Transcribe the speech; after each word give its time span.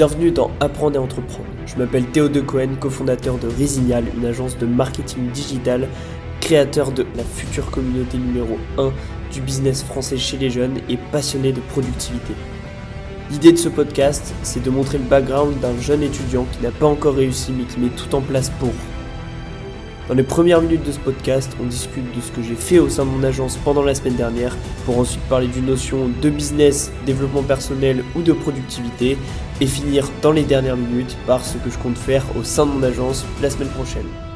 Bienvenue 0.00 0.30
dans 0.30 0.50
Apprendre 0.60 0.96
et 0.96 0.98
Entreprendre. 0.98 1.50
Je 1.66 1.76
m'appelle 1.76 2.06
Théo 2.06 2.30
De 2.30 2.40
Cohen, 2.40 2.76
cofondateur 2.80 3.36
de 3.36 3.48
Resignal, 3.48 4.04
une 4.16 4.24
agence 4.24 4.56
de 4.56 4.64
marketing 4.64 5.28
digital, 5.30 5.86
créateur 6.40 6.90
de 6.90 7.04
la 7.16 7.22
future 7.22 7.70
communauté 7.70 8.16
numéro 8.16 8.56
1 8.78 8.92
du 9.30 9.42
business 9.42 9.82
français 9.82 10.16
chez 10.16 10.38
les 10.38 10.48
jeunes 10.48 10.78
et 10.88 10.96
passionné 10.96 11.52
de 11.52 11.60
productivité. 11.60 12.32
L'idée 13.30 13.52
de 13.52 13.58
ce 13.58 13.68
podcast, 13.68 14.32
c'est 14.42 14.62
de 14.62 14.70
montrer 14.70 14.96
le 14.96 15.04
background 15.04 15.60
d'un 15.60 15.78
jeune 15.78 16.02
étudiant 16.02 16.46
qui 16.50 16.62
n'a 16.62 16.70
pas 16.70 16.86
encore 16.86 17.16
réussi 17.16 17.52
mais 17.52 17.64
qui 17.64 17.78
met 17.78 17.90
tout 17.90 18.14
en 18.14 18.22
place 18.22 18.48
pour. 18.58 18.72
Dans 20.10 20.16
les 20.16 20.24
premières 20.24 20.60
minutes 20.60 20.84
de 20.84 20.90
ce 20.90 20.98
podcast, 20.98 21.56
on 21.62 21.66
discute 21.66 22.16
de 22.16 22.20
ce 22.20 22.32
que 22.32 22.42
j'ai 22.42 22.56
fait 22.56 22.80
au 22.80 22.88
sein 22.88 23.04
de 23.04 23.10
mon 23.10 23.22
agence 23.22 23.56
pendant 23.58 23.84
la 23.84 23.94
semaine 23.94 24.16
dernière, 24.16 24.56
pour 24.84 24.98
ensuite 24.98 25.22
parler 25.28 25.46
d'une 25.46 25.66
notion 25.66 26.10
de 26.20 26.30
business, 26.30 26.90
développement 27.06 27.44
personnel 27.44 28.02
ou 28.16 28.22
de 28.22 28.32
productivité, 28.32 29.16
et 29.60 29.66
finir 29.66 30.10
dans 30.20 30.32
les 30.32 30.42
dernières 30.42 30.76
minutes 30.76 31.16
par 31.28 31.44
ce 31.44 31.58
que 31.58 31.70
je 31.70 31.78
compte 31.78 31.96
faire 31.96 32.24
au 32.36 32.42
sein 32.42 32.66
de 32.66 32.72
mon 32.72 32.82
agence 32.82 33.24
la 33.40 33.50
semaine 33.50 33.68
prochaine. 33.68 34.29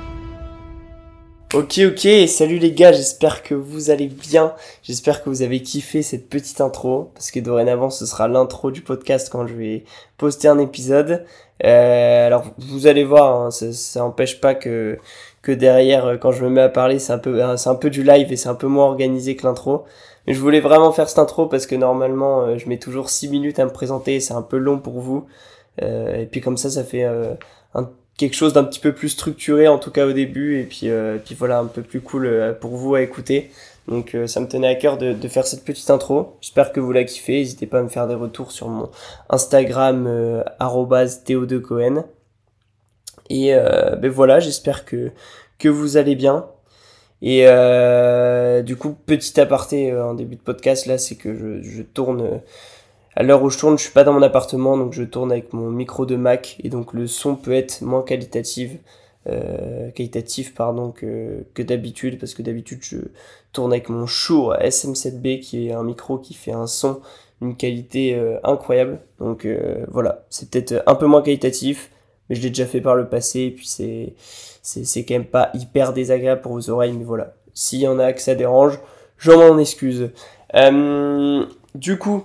Ok 1.55 1.79
ok, 1.87 2.09
salut 2.27 2.59
les 2.59 2.73
gars, 2.73 2.91
j'espère 2.91 3.45
que 3.45 3.55
vous 3.55 3.91
allez 3.91 4.09
bien, 4.09 4.55
j'espère 4.83 5.23
que 5.23 5.29
vous 5.31 5.43
avez 5.43 5.62
kiffé 5.62 6.03
cette 6.03 6.29
petite 6.29 6.61
intro, 6.61 7.12
parce 7.15 7.31
que 7.31 7.39
dorénavant 7.39 7.91
ce 7.91 8.07
sera 8.07 8.27
l'intro 8.27 8.73
du 8.73 8.81
podcast 8.81 9.29
quand 9.31 9.47
je 9.47 9.55
vais 9.55 9.85
poster 10.19 10.48
un 10.48 10.59
épisode. 10.59 11.25
Euh, 11.65 12.27
alors 12.27 12.43
vous 12.59 12.89
allez 12.89 13.05
voir, 13.05 13.41
hein, 13.41 13.51
ça, 13.53 13.73
ça 13.73 14.01
n'empêche 14.01 14.41
pas 14.41 14.57
que 14.57 14.98
que 15.43 15.53
derrière, 15.53 16.07
euh, 16.07 16.17
quand 16.17 16.33
je 16.33 16.45
me 16.45 16.51
mets 16.51 16.61
à 16.61 16.69
parler, 16.69 16.98
c'est 16.98 17.12
un 17.12 17.19
peu, 17.19 17.41
euh, 17.41 17.57
c'est 17.57 17.69
un 17.69 17.77
peu 17.77 17.89
du 17.91 18.03
live 18.03 18.33
et 18.33 18.37
c'est 18.37 18.48
un 18.48 18.57
peu 18.57 18.67
moins 18.67 18.87
organisé 18.87 19.37
que 19.37 19.47
l'intro. 19.47 19.84
Mais 20.27 20.34
je 20.34 20.41
voulais 20.41 20.61
vraiment 20.61 20.91
faire 20.91 21.09
cette 21.09 21.21
intro 21.21 21.47
parce 21.47 21.67
que 21.69 21.77
normalement, 21.77 22.59
je 22.59 22.69
mets 22.69 22.79
toujours 22.79 23.11
6 23.11 23.29
minutes 23.29 23.61
à 23.61 23.65
me 23.65 23.71
présenter, 23.71 24.19
c'est 24.19 24.34
un 24.34 24.43
peu 24.43 24.57
long 24.57 24.81
pour 24.81 25.01
vous. 25.01 25.27
et 25.81 26.27
puis 26.31 26.41
comme 26.41 26.57
ça, 26.57 26.71
ça 26.71 26.84
fait 26.84 27.05
un, 27.05 27.91
quelque 28.17 28.34
chose 28.34 28.53
d'un 28.53 28.65
petit 28.65 28.81
peu 28.81 28.93
plus 28.93 29.11
structuré, 29.11 29.69
en 29.69 29.79
tout 29.79 29.91
cas 29.91 30.07
au 30.07 30.12
début, 30.12 30.61
et 30.61 30.65
puis, 30.65 30.91
puis 31.25 31.34
voilà, 31.34 31.59
un 31.59 31.67
peu 31.67 31.83
plus 31.83 32.01
cool 32.01 32.56
pour 32.61 32.77
vous 32.77 32.95
à 32.95 33.03
écouter. 33.03 33.51
Donc 33.87 34.17
ça 34.27 34.41
me 34.41 34.48
tenait 34.48 34.69
à 34.69 34.75
cœur 34.77 34.97
de, 34.97 35.12
de 35.12 35.29
faire 35.29 35.47
cette 35.47 35.62
petite 35.62 35.91
intro. 35.91 36.37
J'espère 36.41 36.73
que 36.73 36.81
vous 36.81 36.93
la 36.93 37.05
kiffez. 37.05 37.41
N'hésitez 37.41 37.67
pas 37.67 37.81
à 37.81 37.83
me 37.83 37.89
faire 37.89 38.06
des 38.06 38.15
retours 38.15 38.51
sur 38.51 38.69
mon 38.69 38.89
Instagram 39.29 40.06
euh, 40.06 40.43
@théo2cohen. 40.59 42.05
Et 43.29 43.55
euh, 43.55 43.97
ben 43.97 44.11
voilà, 44.11 44.41
j'espère 44.41 44.84
que, 44.87 45.11
que 45.59 45.69
vous 45.69 45.99
allez 45.99 46.15
bien. 46.15 46.47
Et 47.21 47.45
euh, 47.47 48.62
du 48.62 48.77
coup, 48.77 48.97
petit 49.06 49.39
aparté 49.39 49.91
euh, 49.91 50.06
en 50.06 50.15
début 50.15 50.37
de 50.37 50.41
podcast, 50.41 50.87
là, 50.87 50.97
c'est 50.97 51.17
que 51.17 51.34
je, 51.34 51.62
je 51.62 51.83
tourne... 51.83 52.41
À 53.17 53.23
l'heure 53.23 53.43
où 53.43 53.51
je 53.51 53.59
tourne, 53.59 53.79
je 53.79 53.84
suis 53.84 53.93
pas 53.93 54.03
dans 54.03 54.12
mon 54.12 54.23
appartement, 54.23 54.77
donc 54.77 54.93
je 54.93 55.05
tourne 55.05 55.31
avec 55.31 55.53
mon 55.53 55.70
micro 55.70 56.05
de 56.05 56.17
Mac, 56.17 56.57
et 56.65 56.69
donc 56.69 56.93
le 56.93 57.07
son 57.07 57.37
peut 57.37 57.53
être 57.53 57.81
moins 57.83 58.03
qualitatif, 58.03 58.73
euh, 59.29 59.91
qualitatif 59.93 60.55
pardon, 60.55 60.91
que, 60.91 61.45
d'habitude, 61.59 62.19
parce 62.19 62.34
que 62.34 62.43
d'habitude 62.43 62.81
je 62.83 62.98
tourne 63.53 63.73
avec 63.73 63.89
mon 63.89 64.06
Shure 64.06 64.56
SM7B, 64.61 65.41
qui 65.41 65.69
est 65.69 65.73
un 65.73 65.84
micro 65.84 66.19
qui 66.19 66.34
fait 66.34 66.53
un 66.53 66.67
son 66.67 67.01
d'une 67.41 67.56
qualité 67.56 68.17
euh, 68.17 68.39
incroyable. 68.43 68.98
Donc 69.21 69.45
euh, 69.45 69.84
voilà, 69.93 70.25
c'est 70.28 70.51
peut-être 70.51 70.83
un 70.87 70.97
peu 70.97 71.06
moins 71.06 71.23
qualitatif, 71.23 71.93
mais 72.28 72.34
je 72.34 72.43
l'ai 72.43 72.49
déjà 72.49 72.67
fait 72.67 72.81
par 72.81 72.97
le 72.97 73.09
passé, 73.09 73.43
et 73.43 73.51
puis 73.53 73.67
c'est, 73.69 74.15
c'est, 74.62 75.05
quand 75.05 75.15
même 75.15 75.25
pas 75.25 75.51
hyper 75.55 75.93
désagréable 75.93 76.41
pour 76.41 76.53
vos 76.53 76.69
oreilles, 76.69 76.95
mais 76.95 77.05
voilà. 77.05 77.34
S'il 77.55 77.78
y 77.78 77.87
en 77.87 78.01
a 78.01 78.12
que 78.12 78.21
ça 78.21 78.34
dérange, 78.34 78.81
je 79.19 79.31
m'en 79.31 79.56
excuse. 79.59 80.11
Du 81.75 81.99
coup, 81.99 82.25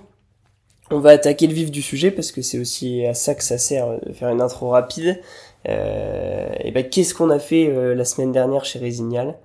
on 0.90 0.98
va 0.98 1.10
attaquer 1.10 1.46
le 1.46 1.54
vif 1.54 1.70
du 1.70 1.82
sujet, 1.82 2.10
parce 2.10 2.32
que 2.32 2.42
c'est 2.42 2.58
aussi 2.58 3.04
à 3.06 3.14
ça 3.14 3.34
que 3.34 3.44
ça 3.44 3.58
sert 3.58 4.00
de 4.04 4.12
faire 4.12 4.28
une 4.28 4.40
intro 4.40 4.70
rapide. 4.70 5.20
Euh, 5.68 6.48
et 6.60 6.70
ben, 6.70 6.88
qu'est-ce 6.88 7.14
qu'on 7.14 7.30
a 7.30 7.38
fait 7.38 7.68
euh, 7.68 7.94
la 7.94 8.04
semaine 8.04 8.32
dernière 8.32 8.64
chez 8.64 8.78
Resignal, 8.78 9.38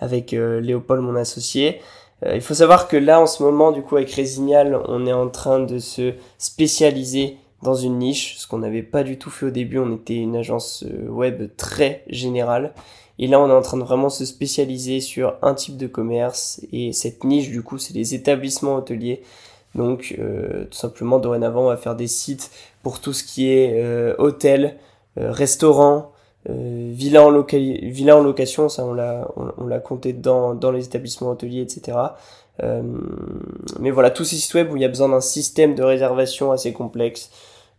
avec 0.00 0.32
euh, 0.32 0.60
Léopold, 0.60 1.02
mon 1.02 1.16
associé? 1.16 1.80
Euh, 2.24 2.34
il 2.34 2.40
faut 2.40 2.54
savoir 2.54 2.88
que 2.88 2.96
là, 2.96 3.20
en 3.20 3.26
ce 3.26 3.42
moment, 3.42 3.72
du 3.72 3.82
coup, 3.82 3.96
avec 3.96 4.12
Resignal, 4.12 4.80
on 4.86 5.06
est 5.06 5.12
en 5.12 5.28
train 5.28 5.60
de 5.60 5.78
se 5.78 6.14
spécialiser 6.38 7.36
dans 7.62 7.74
une 7.74 7.98
niche, 7.98 8.36
ce 8.38 8.46
qu'on 8.46 8.58
n'avait 8.58 8.82
pas 8.82 9.02
du 9.02 9.18
tout 9.18 9.30
fait 9.30 9.46
au 9.46 9.50
début. 9.50 9.78
On 9.78 9.94
était 9.94 10.16
une 10.16 10.36
agence 10.36 10.84
euh, 10.84 11.08
web 11.08 11.50
très 11.56 12.04
générale. 12.08 12.74
Et 13.18 13.26
là, 13.26 13.40
on 13.40 13.48
est 13.48 13.52
en 13.52 13.62
train 13.62 13.76
de 13.76 13.84
vraiment 13.84 14.08
se 14.08 14.24
spécialiser 14.24 15.00
sur 15.00 15.36
un 15.42 15.54
type 15.54 15.76
de 15.76 15.86
commerce. 15.86 16.60
Et 16.72 16.92
cette 16.92 17.24
niche, 17.24 17.50
du 17.50 17.62
coup, 17.62 17.78
c'est 17.78 17.94
les 17.94 18.14
établissements 18.14 18.76
hôteliers. 18.76 19.22
Donc, 19.74 20.16
euh, 20.18 20.64
tout 20.64 20.76
simplement, 20.76 21.18
dorénavant, 21.18 21.62
on 21.62 21.68
va 21.68 21.76
faire 21.76 21.96
des 21.96 22.06
sites 22.06 22.50
pour 22.82 23.00
tout 23.00 23.12
ce 23.12 23.24
qui 23.24 23.50
est 23.50 23.82
euh, 23.82 24.14
hôtel, 24.18 24.76
euh, 25.18 25.30
restaurant, 25.30 26.12
euh, 26.48 26.90
villa, 26.92 27.22
en 27.22 27.28
en 27.28 28.22
location. 28.22 28.68
Ça, 28.68 28.84
on 28.84 28.94
l'a, 28.94 29.28
on, 29.36 29.80
compté 29.80 30.12
dans, 30.12 30.54
dans 30.54 30.70
les 30.70 30.86
établissements 30.86 31.30
hôteliers, 31.30 31.60
etc. 31.60 31.98
Euh, 32.62 32.82
mais 33.78 33.90
voilà, 33.90 34.10
tous 34.10 34.24
ces 34.24 34.36
sites 34.36 34.54
web 34.54 34.72
où 34.72 34.76
il 34.76 34.82
y 34.82 34.84
a 34.84 34.88
besoin 34.88 35.08
d'un 35.08 35.20
système 35.20 35.74
de 35.74 35.82
réservation 35.82 36.52
assez 36.52 36.72
complexe. 36.72 37.30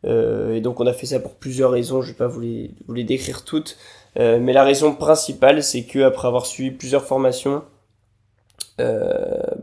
Et 0.06 0.60
donc 0.60 0.82
on 0.82 0.86
a 0.86 0.92
fait 0.92 1.06
ça 1.06 1.22
pour 1.22 1.32
plusieurs 1.36 1.72
raisons, 1.72 2.02
je 2.02 2.10
vais 2.10 2.18
pas 2.18 2.28
vous 2.28 2.42
les, 2.42 2.72
vous 2.88 2.94
les 2.94 3.06
décrire 3.06 3.46
toutes. 3.46 3.78
Mais 4.18 4.52
la 4.52 4.66
raison 4.66 4.94
principale, 4.94 5.64
c'est 5.64 5.84
que 5.84 6.00
après 6.00 6.28
avoir 6.28 6.46
suivi 6.46 6.72
plusieurs 6.72 7.06
formations, 7.06 7.64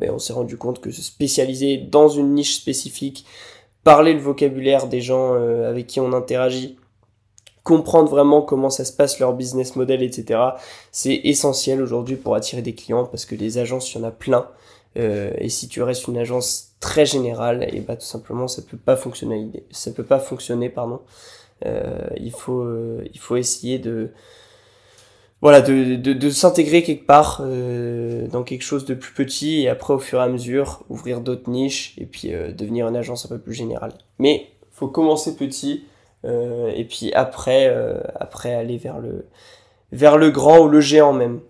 ben, 0.00 0.10
on 0.12 0.18
s'est 0.18 0.32
rendu 0.32 0.56
compte 0.56 0.80
que 0.80 0.90
se 0.90 1.02
spécialiser 1.02 1.76
dans 1.76 2.08
une 2.08 2.34
niche 2.34 2.56
spécifique, 2.56 3.26
parler 3.84 4.14
le 4.14 4.18
vocabulaire 4.18 4.86
des 4.86 5.02
gens 5.02 5.34
euh, 5.34 5.68
avec 5.68 5.86
qui 5.86 6.00
on 6.00 6.14
interagit, 6.14 6.78
comprendre 7.64 8.08
vraiment 8.08 8.40
comment 8.40 8.70
ça 8.70 8.86
se 8.86 8.92
passe 8.92 9.18
leur 9.20 9.34
business 9.34 9.76
model, 9.76 10.02
etc. 10.02 10.40
C'est 10.90 11.20
essentiel 11.24 11.82
aujourd'hui 11.82 12.16
pour 12.16 12.34
attirer 12.34 12.62
des 12.62 12.74
clients 12.74 13.04
parce 13.04 13.26
que 13.26 13.34
les 13.34 13.58
agences, 13.58 13.92
il 13.92 13.98
y 13.98 14.00
en 14.00 14.04
a 14.04 14.10
plein. 14.10 14.48
Euh, 14.96 15.32
et 15.36 15.50
si 15.50 15.68
tu 15.68 15.82
restes 15.82 16.08
une 16.08 16.16
agence 16.16 16.72
très 16.80 17.04
générale, 17.04 17.68
et 17.70 17.80
bah 17.80 17.94
tout 17.94 18.06
simplement 18.06 18.48
ça 18.48 18.62
peut 18.62 18.78
pas 18.78 18.96
fonctionner. 18.96 19.50
Ça 19.70 19.90
peut 19.92 20.02
pas 20.02 20.18
fonctionner, 20.18 20.70
pardon. 20.70 21.00
Euh, 21.66 22.08
il 22.16 22.32
faut 22.32 22.66
il 23.12 23.20
faut 23.20 23.36
essayer 23.36 23.78
de 23.78 24.12
voilà 25.42 25.62
de, 25.62 25.96
de, 25.96 26.30
s'intégrer 26.30 26.82
quelque 26.82 27.06
part 27.06 27.40
euh, 27.42 28.26
dans 28.28 28.42
quelque 28.42 28.62
chose 28.62 28.84
de 28.84 28.94
plus 28.94 29.14
petit 29.14 29.62
et 29.62 29.68
après 29.70 29.94
au 29.94 29.98
fur 29.98 30.20
et 30.20 30.22
à 30.22 30.28
mesure 30.28 30.84
ouvrir 30.90 31.20
d'autres 31.20 31.48
niches 31.48 31.94
et 31.96 32.04
puis 32.04 32.34
euh, 32.34 32.52
devenir 32.52 32.86
une 32.88 32.96
agence 32.96 33.24
un 33.24 33.28
peu 33.28 33.38
plus 33.38 33.54
générale. 33.54 33.92
Mais 34.18 34.48
faut 34.70 34.88
commencer 34.88 35.36
petit 35.36 35.84
euh, 36.26 36.70
et 36.76 36.84
puis 36.84 37.12
après 37.14 37.74
après 38.18 38.54
aller 38.54 38.76
vers 38.76 38.98
le 38.98 39.26
vers 39.92 40.18
le 40.18 40.30
grand 40.30 40.60
ou 40.60 40.68
le 40.68 40.80
géant 40.80 41.14
même. 41.14 41.40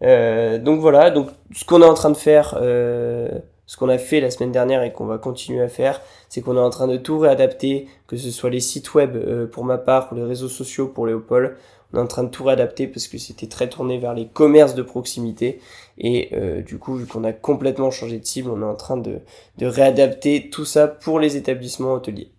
Donc 0.00 0.80
voilà, 0.80 1.10
donc 1.10 1.28
ce 1.54 1.64
qu'on 1.64 1.82
est 1.82 1.86
en 1.86 1.94
train 1.94 2.10
de 2.10 2.16
faire, 2.16 2.54
ce 2.56 3.76
qu'on 3.76 3.88
a 3.90 3.98
fait 3.98 4.20
la 4.20 4.30
semaine 4.30 4.52
dernière 4.52 4.82
et 4.82 4.92
qu'on 4.92 5.06
va 5.06 5.18
continuer 5.18 5.60
à 5.62 5.68
faire, 5.68 6.00
c'est 6.30 6.40
qu'on 6.40 6.56
est 6.56 6.60
en 6.60 6.70
train 6.70 6.86
de 6.86 6.96
tout 6.96 7.18
réadapter, 7.18 7.88
que 8.06 8.16
ce 8.16 8.30
soit 8.30 8.48
les 8.48 8.60
sites 8.60 8.94
web 8.94 9.18
pour 9.50 9.64
ma 9.64 9.76
part 9.76 10.08
ou 10.12 10.14
les 10.14 10.24
réseaux 10.24 10.48
sociaux 10.48 10.86
pour 10.86 11.06
Léopold. 11.06 11.56
On 11.92 11.98
est 11.98 12.00
en 12.00 12.06
train 12.06 12.24
de 12.24 12.28
tout 12.28 12.44
réadapter 12.44 12.86
parce 12.86 13.08
que 13.08 13.18
c'était 13.18 13.46
très 13.46 13.68
tourné 13.68 13.98
vers 13.98 14.14
les 14.14 14.26
commerces 14.26 14.74
de 14.74 14.82
proximité 14.82 15.60
et 15.96 16.28
euh, 16.34 16.62
du 16.62 16.78
coup 16.78 16.94
vu 16.94 17.06
qu'on 17.06 17.24
a 17.24 17.32
complètement 17.32 17.90
changé 17.90 18.18
de 18.18 18.26
cible, 18.26 18.50
on 18.50 18.60
est 18.60 18.64
en 18.64 18.74
train 18.74 18.96
de, 18.96 19.20
de 19.56 19.66
réadapter 19.66 20.50
tout 20.50 20.64
ça 20.64 20.86
pour 20.86 21.18
les 21.18 21.36
établissements 21.36 21.94
hôteliers. 21.94 22.30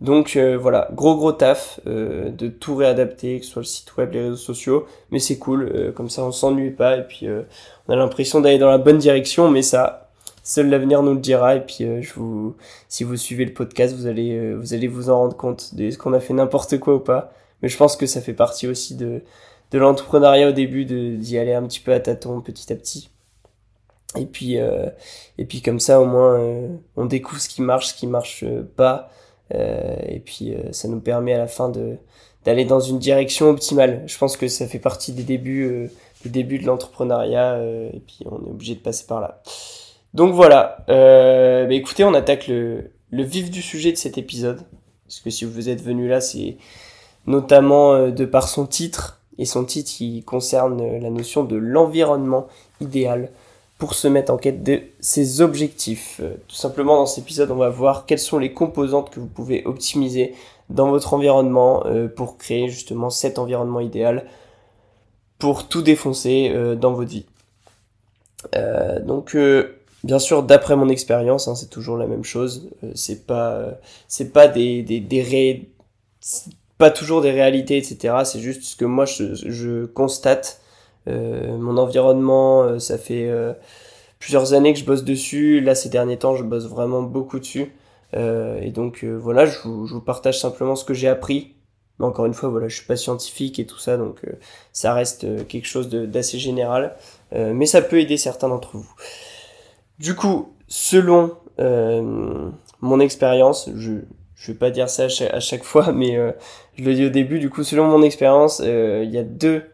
Donc 0.00 0.36
euh, 0.36 0.58
voilà, 0.58 0.88
gros 0.92 1.16
gros 1.16 1.32
taf 1.32 1.80
euh, 1.86 2.30
de 2.30 2.48
tout 2.48 2.76
réadapter, 2.76 3.40
que 3.40 3.46
ce 3.46 3.52
soit 3.52 3.62
le 3.62 3.66
site 3.66 3.96
web, 3.96 4.12
les 4.12 4.22
réseaux 4.24 4.36
sociaux, 4.36 4.86
mais 5.10 5.18
c'est 5.18 5.38
cool, 5.38 5.70
euh, 5.74 5.90
comme 5.90 6.10
ça 6.10 6.22
on 6.22 6.32
s'ennuie 6.32 6.70
pas 6.70 6.98
et 6.98 7.02
puis 7.02 7.26
euh, 7.26 7.42
on 7.88 7.94
a 7.94 7.96
l'impression 7.96 8.40
d'aller 8.40 8.58
dans 8.58 8.68
la 8.68 8.76
bonne 8.78 8.98
direction, 8.98 9.50
mais 9.50 9.62
ça, 9.62 10.10
seul 10.42 10.68
l'avenir 10.68 11.02
nous 11.02 11.14
le 11.14 11.20
dira 11.20 11.56
et 11.56 11.60
puis 11.60 11.84
euh, 11.84 12.02
je 12.02 12.12
vous, 12.14 12.56
si 12.88 13.04
vous 13.04 13.16
suivez 13.16 13.46
le 13.46 13.54
podcast, 13.54 13.96
vous 13.96 14.06
allez, 14.06 14.32
euh, 14.32 14.54
vous 14.54 14.74
allez 14.74 14.86
vous 14.86 15.08
en 15.08 15.16
rendre 15.16 15.36
compte 15.36 15.74
de 15.74 15.90
ce 15.90 15.96
qu'on 15.98 16.12
a 16.12 16.20
fait 16.20 16.34
n'importe 16.34 16.78
quoi 16.78 16.94
ou 16.96 17.00
pas. 17.00 17.32
Mais 17.62 17.68
je 17.68 17.76
pense 17.76 17.96
que 17.96 18.06
ça 18.06 18.20
fait 18.20 18.34
partie 18.34 18.66
aussi 18.66 18.94
de, 18.94 19.22
de 19.70 19.78
l'entrepreneuriat 19.78 20.48
au 20.48 20.52
début, 20.52 20.84
d'y 20.84 21.38
aller 21.38 21.54
un 21.54 21.62
petit 21.66 21.80
peu 21.80 21.92
à 21.92 22.00
tâtons, 22.00 22.40
petit 22.40 22.72
à 22.72 22.76
petit. 22.76 23.10
Et 24.16 24.26
puis, 24.26 24.58
euh, 24.58 24.88
et 25.38 25.44
puis 25.44 25.60
comme 25.62 25.80
ça 25.80 26.00
au 26.00 26.06
moins 26.06 26.38
euh, 26.38 26.68
on 26.96 27.06
découvre 27.06 27.40
ce 27.40 27.48
qui 27.48 27.62
marche, 27.62 27.88
ce 27.88 27.94
qui 27.94 28.06
marche 28.06 28.44
euh, 28.44 28.62
pas. 28.76 29.10
Euh, 29.54 29.96
et 30.06 30.20
puis 30.20 30.54
euh, 30.54 30.72
ça 30.72 30.88
nous 30.88 31.00
permet 31.00 31.32
à 31.32 31.38
la 31.38 31.46
fin 31.46 31.68
de 31.68 31.96
d'aller 32.44 32.64
dans 32.64 32.80
une 32.80 32.98
direction 32.98 33.50
optimale. 33.50 34.04
Je 34.06 34.16
pense 34.18 34.36
que 34.36 34.48
ça 34.48 34.66
fait 34.66 34.78
partie 34.78 35.12
des 35.12 35.24
débuts, 35.24 35.64
euh, 35.64 35.88
des 36.24 36.30
débuts 36.30 36.58
de 36.58 36.66
l'entrepreneuriat 36.66 37.58
et 37.92 38.00
puis 38.06 38.20
on 38.26 38.46
est 38.46 38.50
obligé 38.50 38.74
de 38.76 38.80
passer 38.80 39.04
par 39.06 39.20
là. 39.20 39.42
Donc 40.14 40.32
voilà. 40.32 40.84
Bah 40.88 41.74
écoutez, 41.74 42.04
on 42.04 42.14
attaque 42.14 42.46
le, 42.46 42.92
le 43.10 43.22
vif 43.24 43.50
du 43.50 43.62
sujet 43.62 43.90
de 43.90 43.96
cet 43.96 44.16
épisode 44.16 44.62
parce 45.04 45.20
que 45.20 45.30
si 45.30 45.44
vous 45.44 45.68
êtes 45.68 45.82
venu 45.82 46.08
là, 46.08 46.20
c'est 46.20 46.56
notamment 47.26 47.94
euh, 47.94 48.10
de 48.10 48.24
par 48.24 48.48
son 48.48 48.66
titre 48.66 49.20
et 49.38 49.44
son 49.44 49.64
titre 49.64 50.00
il 50.00 50.24
concerne 50.24 50.80
euh, 50.80 50.98
la 51.00 51.10
notion 51.10 51.44
de 51.44 51.56
l'environnement 51.56 52.46
idéal 52.80 53.30
pour 53.78 53.94
se 53.94 54.08
mettre 54.08 54.32
en 54.32 54.38
quête 54.38 54.62
de 54.62 54.80
ses 55.00 55.42
objectifs. 55.42 56.20
Euh, 56.22 56.34
tout 56.48 56.56
simplement 56.56 56.96
dans 56.96 57.06
cet 57.06 57.24
épisode, 57.24 57.50
on 57.50 57.56
va 57.56 57.68
voir 57.68 58.06
quelles 58.06 58.18
sont 58.18 58.38
les 58.38 58.52
composantes 58.52 59.10
que 59.10 59.20
vous 59.20 59.26
pouvez 59.26 59.64
optimiser 59.66 60.34
dans 60.70 60.88
votre 60.88 61.14
environnement 61.14 61.84
pour 62.16 62.38
créer 62.38 62.68
justement 62.68 63.08
cet 63.08 63.38
environnement 63.38 63.78
idéal 63.78 64.26
pour 65.38 65.68
tout 65.68 65.80
défoncer 65.80 66.52
dans 66.76 66.92
votre 66.92 67.10
vie. 67.10 67.26
donc 69.04 69.36
bien 70.02 70.18
sûr 70.18 70.42
d'après 70.42 70.74
mon 70.74 70.88
expérience, 70.88 71.46
hein, 71.46 71.54
c'est 71.54 71.70
toujours 71.70 71.96
la 71.96 72.08
même 72.08 72.24
chose. 72.24 72.68
c'est 72.96 73.28
pas 73.28 73.78
c'est 74.08 74.32
pas 74.32 74.48
des 74.48 74.82
des, 74.82 74.98
des 74.98 75.22
pas 76.78 76.90
toujours 76.90 77.22
des 77.22 77.30
réalités 77.30 77.76
etc. 77.76 78.14
C'est 78.24 78.40
juste 78.40 78.62
ce 78.62 78.76
que 78.76 78.84
moi 78.84 79.04
je, 79.04 79.34
je 79.34 79.86
constate 79.86 80.60
euh, 81.08 81.56
mon 81.56 81.76
environnement, 81.76 82.62
euh, 82.64 82.78
ça 82.78 82.98
fait 82.98 83.28
euh, 83.28 83.52
plusieurs 84.18 84.54
années 84.54 84.72
que 84.72 84.78
je 84.78 84.84
bosse 84.84 85.04
dessus. 85.04 85.60
Là, 85.60 85.74
ces 85.74 85.88
derniers 85.88 86.18
temps, 86.18 86.36
je 86.36 86.42
bosse 86.42 86.66
vraiment 86.66 87.02
beaucoup 87.02 87.38
dessus. 87.38 87.72
et 88.14 88.70
donc 88.70 89.04
voilà, 89.04 89.46
je 89.46 89.58
vous, 89.64 90.00
partage 90.00 90.40
simplement 90.40 90.76
ce 90.76 90.84
que 90.84 90.94
j'ai 90.94 91.08
appris. 91.08 91.54
Mais 91.98 92.06
encore 92.06 92.26
une 92.26 92.34
fois, 92.34 92.48
voilà, 92.48 92.68
je 92.68 92.76
suis 92.76 92.86
pas 92.86 92.96
scientifique 92.96 93.58
et 93.58 93.66
tout 93.66 93.78
ça, 93.78 93.96
donc 93.96 94.20
ça 94.72 94.92
reste 94.94 95.46
quelque 95.48 95.66
chose 95.66 95.88
d'assez 95.88 96.38
général. 96.38 96.96
mais 97.32 97.66
ça 97.66 97.82
peut 97.82 98.00
aider 98.00 98.16
certains 98.16 98.48
d'entre 98.48 98.76
vous. 98.76 98.90
Du 99.98 100.14
coup, 100.14 100.54
selon 100.68 101.36
mon 102.80 103.00
expérience, 103.00 103.70
je 103.74 103.92
je 104.36 104.52
vais 104.52 104.58
pas 104.58 104.70
dire 104.70 104.88
ça 104.88 105.04
à 105.04 105.40
chaque, 105.40 105.64
fois, 105.64 105.92
mais 105.94 106.16
je 106.76 106.84
le 106.84 106.94
dis 106.94 107.06
au 107.06 107.10
début. 107.10 107.38
Du 107.38 107.50
coup, 107.50 107.64
selon 107.64 107.86
mon 107.86 108.02
expérience, 108.02 108.60
il 108.60 109.10
y 109.10 109.18
a 109.18 109.24
deux 109.24 109.64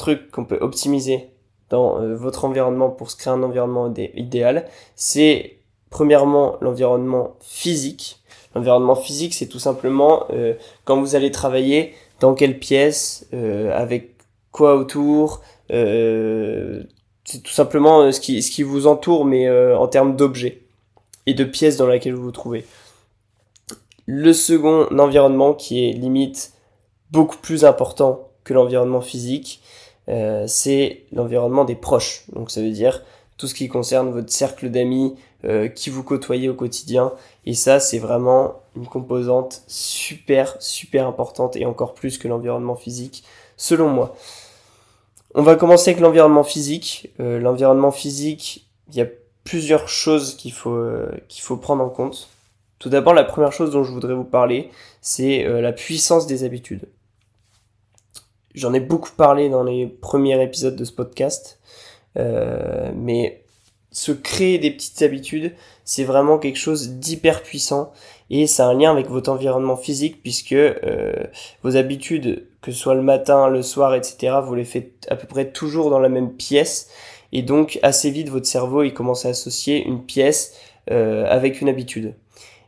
truc 0.00 0.30
qu'on 0.30 0.44
peut 0.44 0.58
optimiser 0.60 1.28
dans 1.68 2.00
euh, 2.00 2.16
votre 2.16 2.44
environnement 2.44 2.90
pour 2.90 3.10
se 3.10 3.16
créer 3.16 3.32
un 3.32 3.42
environnement 3.42 3.92
idéal, 4.14 4.66
c'est 4.96 5.58
premièrement 5.90 6.56
l'environnement 6.60 7.36
physique. 7.40 8.20
L'environnement 8.54 8.96
physique, 8.96 9.34
c'est 9.34 9.46
tout 9.46 9.58
simplement 9.60 10.24
euh, 10.30 10.54
quand 10.84 11.00
vous 11.00 11.14
allez 11.14 11.30
travailler, 11.30 11.94
dans 12.18 12.34
quelle 12.34 12.58
pièce, 12.58 13.28
euh, 13.32 13.72
avec 13.74 14.16
quoi 14.50 14.74
autour, 14.76 15.40
c'est 15.70 17.42
tout 17.44 17.52
simplement 17.52 18.10
ce 18.10 18.18
qui, 18.18 18.42
ce 18.42 18.50
qui 18.50 18.64
vous 18.64 18.88
entoure, 18.88 19.24
mais 19.24 19.48
en 19.48 19.86
termes 19.86 20.16
d'objets 20.16 20.62
et 21.26 21.34
de 21.34 21.44
pièces 21.44 21.76
dans 21.76 21.86
laquelle 21.86 22.14
vous 22.14 22.24
vous 22.24 22.32
trouvez. 22.32 22.64
Le 24.06 24.32
second 24.32 24.86
environnement 24.98 25.54
qui 25.54 25.88
est 25.88 25.92
limite 25.92 26.52
beaucoup 27.10 27.36
plus 27.36 27.64
important 27.64 28.28
que 28.44 28.54
l'environnement 28.54 29.00
physique, 29.00 29.62
euh, 30.08 30.44
c'est 30.46 31.04
l'environnement 31.12 31.64
des 31.64 31.74
proches. 31.74 32.24
Donc 32.32 32.50
ça 32.50 32.60
veut 32.60 32.70
dire 32.70 33.02
tout 33.36 33.46
ce 33.46 33.54
qui 33.54 33.68
concerne 33.68 34.10
votre 34.10 34.30
cercle 34.30 34.70
d'amis 34.70 35.14
euh, 35.44 35.68
qui 35.68 35.88
vous 35.90 36.02
côtoyez 36.02 36.48
au 36.48 36.54
quotidien. 36.54 37.12
Et 37.46 37.54
ça, 37.54 37.80
c'est 37.80 37.98
vraiment 37.98 38.60
une 38.76 38.86
composante 38.86 39.62
super, 39.66 40.56
super 40.60 41.06
importante 41.06 41.56
et 41.56 41.64
encore 41.64 41.94
plus 41.94 42.18
que 42.18 42.28
l'environnement 42.28 42.76
physique, 42.76 43.24
selon 43.56 43.88
moi. 43.88 44.14
On 45.34 45.42
va 45.42 45.54
commencer 45.54 45.90
avec 45.90 46.02
l'environnement 46.02 46.44
physique. 46.44 47.12
Euh, 47.20 47.38
l'environnement 47.38 47.92
physique, 47.92 48.66
il 48.88 48.96
y 48.96 49.00
a 49.00 49.06
plusieurs 49.44 49.88
choses 49.88 50.34
qu'il 50.34 50.52
faut, 50.52 50.84
qu'il 51.28 51.42
faut 51.42 51.56
prendre 51.56 51.82
en 51.82 51.88
compte. 51.88 52.28
Tout 52.80 52.88
d'abord, 52.88 53.14
la 53.14 53.24
première 53.24 53.52
chose 53.52 53.70
dont 53.70 53.84
je 53.84 53.92
voudrais 53.92 54.14
vous 54.14 54.24
parler, 54.24 54.70
c'est 55.00 55.44
la 55.44 55.72
puissance 55.72 56.26
des 56.26 56.42
habitudes. 56.42 56.88
J'en 58.54 58.74
ai 58.74 58.80
beaucoup 58.80 59.10
parlé 59.16 59.48
dans 59.48 59.62
les 59.62 59.86
premiers 59.86 60.42
épisodes 60.42 60.74
de 60.74 60.84
ce 60.84 60.92
podcast, 60.92 61.60
euh, 62.18 62.90
mais 62.94 63.44
se 63.92 64.12
créer 64.12 64.58
des 64.58 64.70
petites 64.70 65.02
habitudes, 65.02 65.54
c'est 65.84 66.04
vraiment 66.04 66.38
quelque 66.38 66.58
chose 66.58 66.90
d'hyper 66.90 67.42
puissant 67.42 67.92
et 68.28 68.46
ça 68.46 68.66
a 68.66 68.70
un 68.70 68.74
lien 68.74 68.90
avec 68.90 69.08
votre 69.08 69.30
environnement 69.30 69.76
physique 69.76 70.22
puisque 70.22 70.52
euh, 70.52 71.12
vos 71.62 71.76
habitudes, 71.76 72.46
que 72.60 72.72
ce 72.72 72.78
soit 72.78 72.94
le 72.94 73.02
matin, 73.02 73.48
le 73.48 73.62
soir, 73.62 73.94
etc., 73.94 74.38
vous 74.44 74.54
les 74.54 74.64
faites 74.64 75.06
à 75.10 75.16
peu 75.16 75.26
près 75.26 75.50
toujours 75.50 75.90
dans 75.90 75.98
la 75.98 76.08
même 76.08 76.32
pièce 76.32 76.88
et 77.32 77.42
donc 77.42 77.78
assez 77.82 78.10
vite 78.10 78.28
votre 78.28 78.46
cerveau 78.46 78.82
il 78.82 78.92
commence 78.92 79.26
à 79.26 79.30
associer 79.30 79.84
une 79.84 80.04
pièce 80.04 80.56
euh, 80.90 81.24
avec 81.28 81.60
une 81.60 81.68
habitude. 81.68 82.14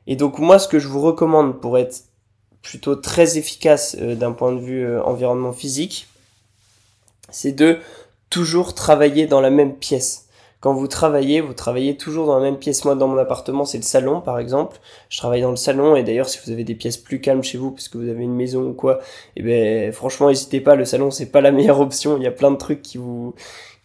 Et 0.07 0.17
donc 0.17 0.39
moi 0.39 0.59
ce 0.59 0.69
que 0.69 0.79
je 0.79 0.89
vous 0.89 1.01
recommande 1.01 1.61
pour 1.61 1.79
être 1.79 2.05
plutôt 2.63 2.95
très 2.95 3.39
efficace 3.39 3.97
euh, 4.01 4.15
d'un 4.15 4.33
point 4.33 4.53
de 4.53 4.61
vue 4.61 4.85
euh, 4.85 5.03
environnement 5.03 5.53
physique, 5.53 6.07
c'est 7.31 7.53
de 7.53 7.79
toujours 8.31 8.75
travailler 8.75 9.27
dans 9.27 9.41
la 9.41 9.51
même 9.51 9.75
pièce. 9.75 10.27
Quand 10.61 10.75
vous 10.75 10.87
travaillez, 10.87 11.41
vous 11.41 11.55
travaillez 11.55 11.97
toujours 11.97 12.27
dans 12.27 12.37
la 12.37 12.43
même 12.43 12.57
pièce. 12.57 12.85
Moi, 12.85 12.95
dans 12.95 13.09
mon 13.09 13.19
appartement, 13.19 13.65
c'est 13.65 13.79
le 13.79 13.83
salon, 13.83 14.21
par 14.21 14.39
exemple. 14.39 14.79
Je 15.09 15.19
travaille 15.19 15.43
dans 15.43 15.51
le 15.51 15.57
salon, 15.57 15.97
et 15.97 16.05
d'ailleurs, 16.05 16.29
si 16.29 16.39
vous 16.45 16.53
avez 16.53 16.63
des 16.63 16.77
pièces 16.77 16.97
plus 16.97 17.21
calmes 17.21 17.43
chez 17.43 17.59
vous, 17.59 17.73
parce 17.73 17.89
que 17.89 17.99
vous 17.99 18.09
avez 18.09 18.23
une 18.23 18.37
maison 18.37 18.69
ou 18.69 18.73
quoi, 18.73 19.01
eh 19.35 19.43
ben, 19.43 19.93
franchement, 19.93 20.29
n'hésitez 20.29 20.61
pas. 20.61 20.77
Le 20.77 20.85
salon, 20.85 21.11
c'est 21.11 21.33
pas 21.33 21.41
la 21.41 21.51
meilleure 21.51 21.81
option. 21.89 22.17
Il 22.17 22.23
y 22.23 22.29
a 22.29 22.31
plein 22.31 22.53
de 22.53 22.57
trucs 22.59 22.81
qui 22.81 22.97
vous, 22.97 23.35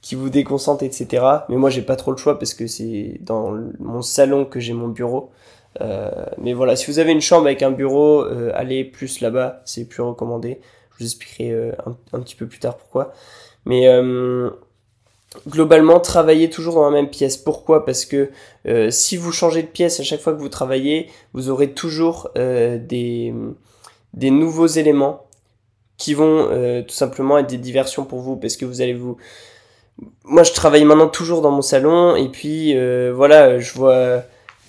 qui 0.02 0.14
vous 0.14 0.30
déconcentrent, 0.30 0.84
etc. 0.84 1.26
Mais 1.50 1.56
moi, 1.56 1.72
j'ai 1.72 1.82
pas 1.82 1.96
trop 1.96 2.12
le 2.12 2.18
choix 2.18 2.38
parce 2.38 2.54
que 2.54 2.68
c'est 2.68 3.18
dans 3.22 3.58
mon 3.80 4.04
salon 4.04 4.46
que 4.46 4.60
j'ai 4.60 4.74
mon 4.74 4.88
bureau. 4.88 5.32
Euh, 5.82 6.26
mais 6.38 6.54
voilà, 6.54 6.76
si 6.76 6.90
vous 6.90 7.00
avez 7.00 7.12
une 7.12 7.22
chambre 7.22 7.46
avec 7.46 7.62
un 7.62 7.72
bureau, 7.72 8.22
euh, 8.22 8.52
allez 8.54 8.84
plus 8.84 9.22
là-bas, 9.22 9.62
c'est 9.66 9.86
plus 9.86 10.02
recommandé. 10.02 10.60
Je 10.94 11.04
vous 11.04 11.06
expliquerai 11.06 11.52
euh, 11.52 11.72
un, 12.14 12.20
petit 12.20 12.36
peu 12.36 12.48
plus 12.48 12.60
tard 12.60 12.78
pourquoi. 12.78 13.14
Mais 13.66 13.88
globalement, 15.50 16.00
travaillez 16.00 16.50
toujours 16.50 16.76
dans 16.76 16.86
la 16.86 16.92
même 16.92 17.10
pièce. 17.10 17.36
Pourquoi? 17.38 17.86
Parce 17.86 18.06
que 18.06 18.32
si 18.90 19.18
vous 19.18 19.34
changez 19.34 19.62
de 19.62 19.68
pièce 19.68 20.00
à 20.00 20.04
chaque 20.04 20.22
fois 20.22 20.34
que 20.34 20.40
vous 20.40 20.50
travaillez, 20.50 21.10
vous 21.34 21.50
aurez 21.50 21.74
toujours 21.74 22.32
des, 22.34 23.34
des 24.14 24.32
nouveaux 24.32 24.68
éléments 24.68 25.26
qui 25.98 26.14
vont 26.14 26.48
tout 26.88 26.96
simplement 26.96 27.38
être 27.40 27.50
des 27.50 27.58
diversions 27.58 28.06
pour 28.06 28.22
vous 28.22 28.38
parce 28.38 28.56
que 28.56 28.64
vous 28.64 28.80
allez 28.82 28.94
vous 28.94 29.18
moi 30.24 30.44
je 30.44 30.54
travaille 30.54 30.86
maintenant 30.86 31.10
toujours 31.10 31.42
dans 31.42 31.52
mon 31.52 31.64
salon 31.64 32.16
et 32.16 32.30
puis 32.30 32.74
voilà 33.12 33.60
je 33.60 33.74
vois 33.74 34.24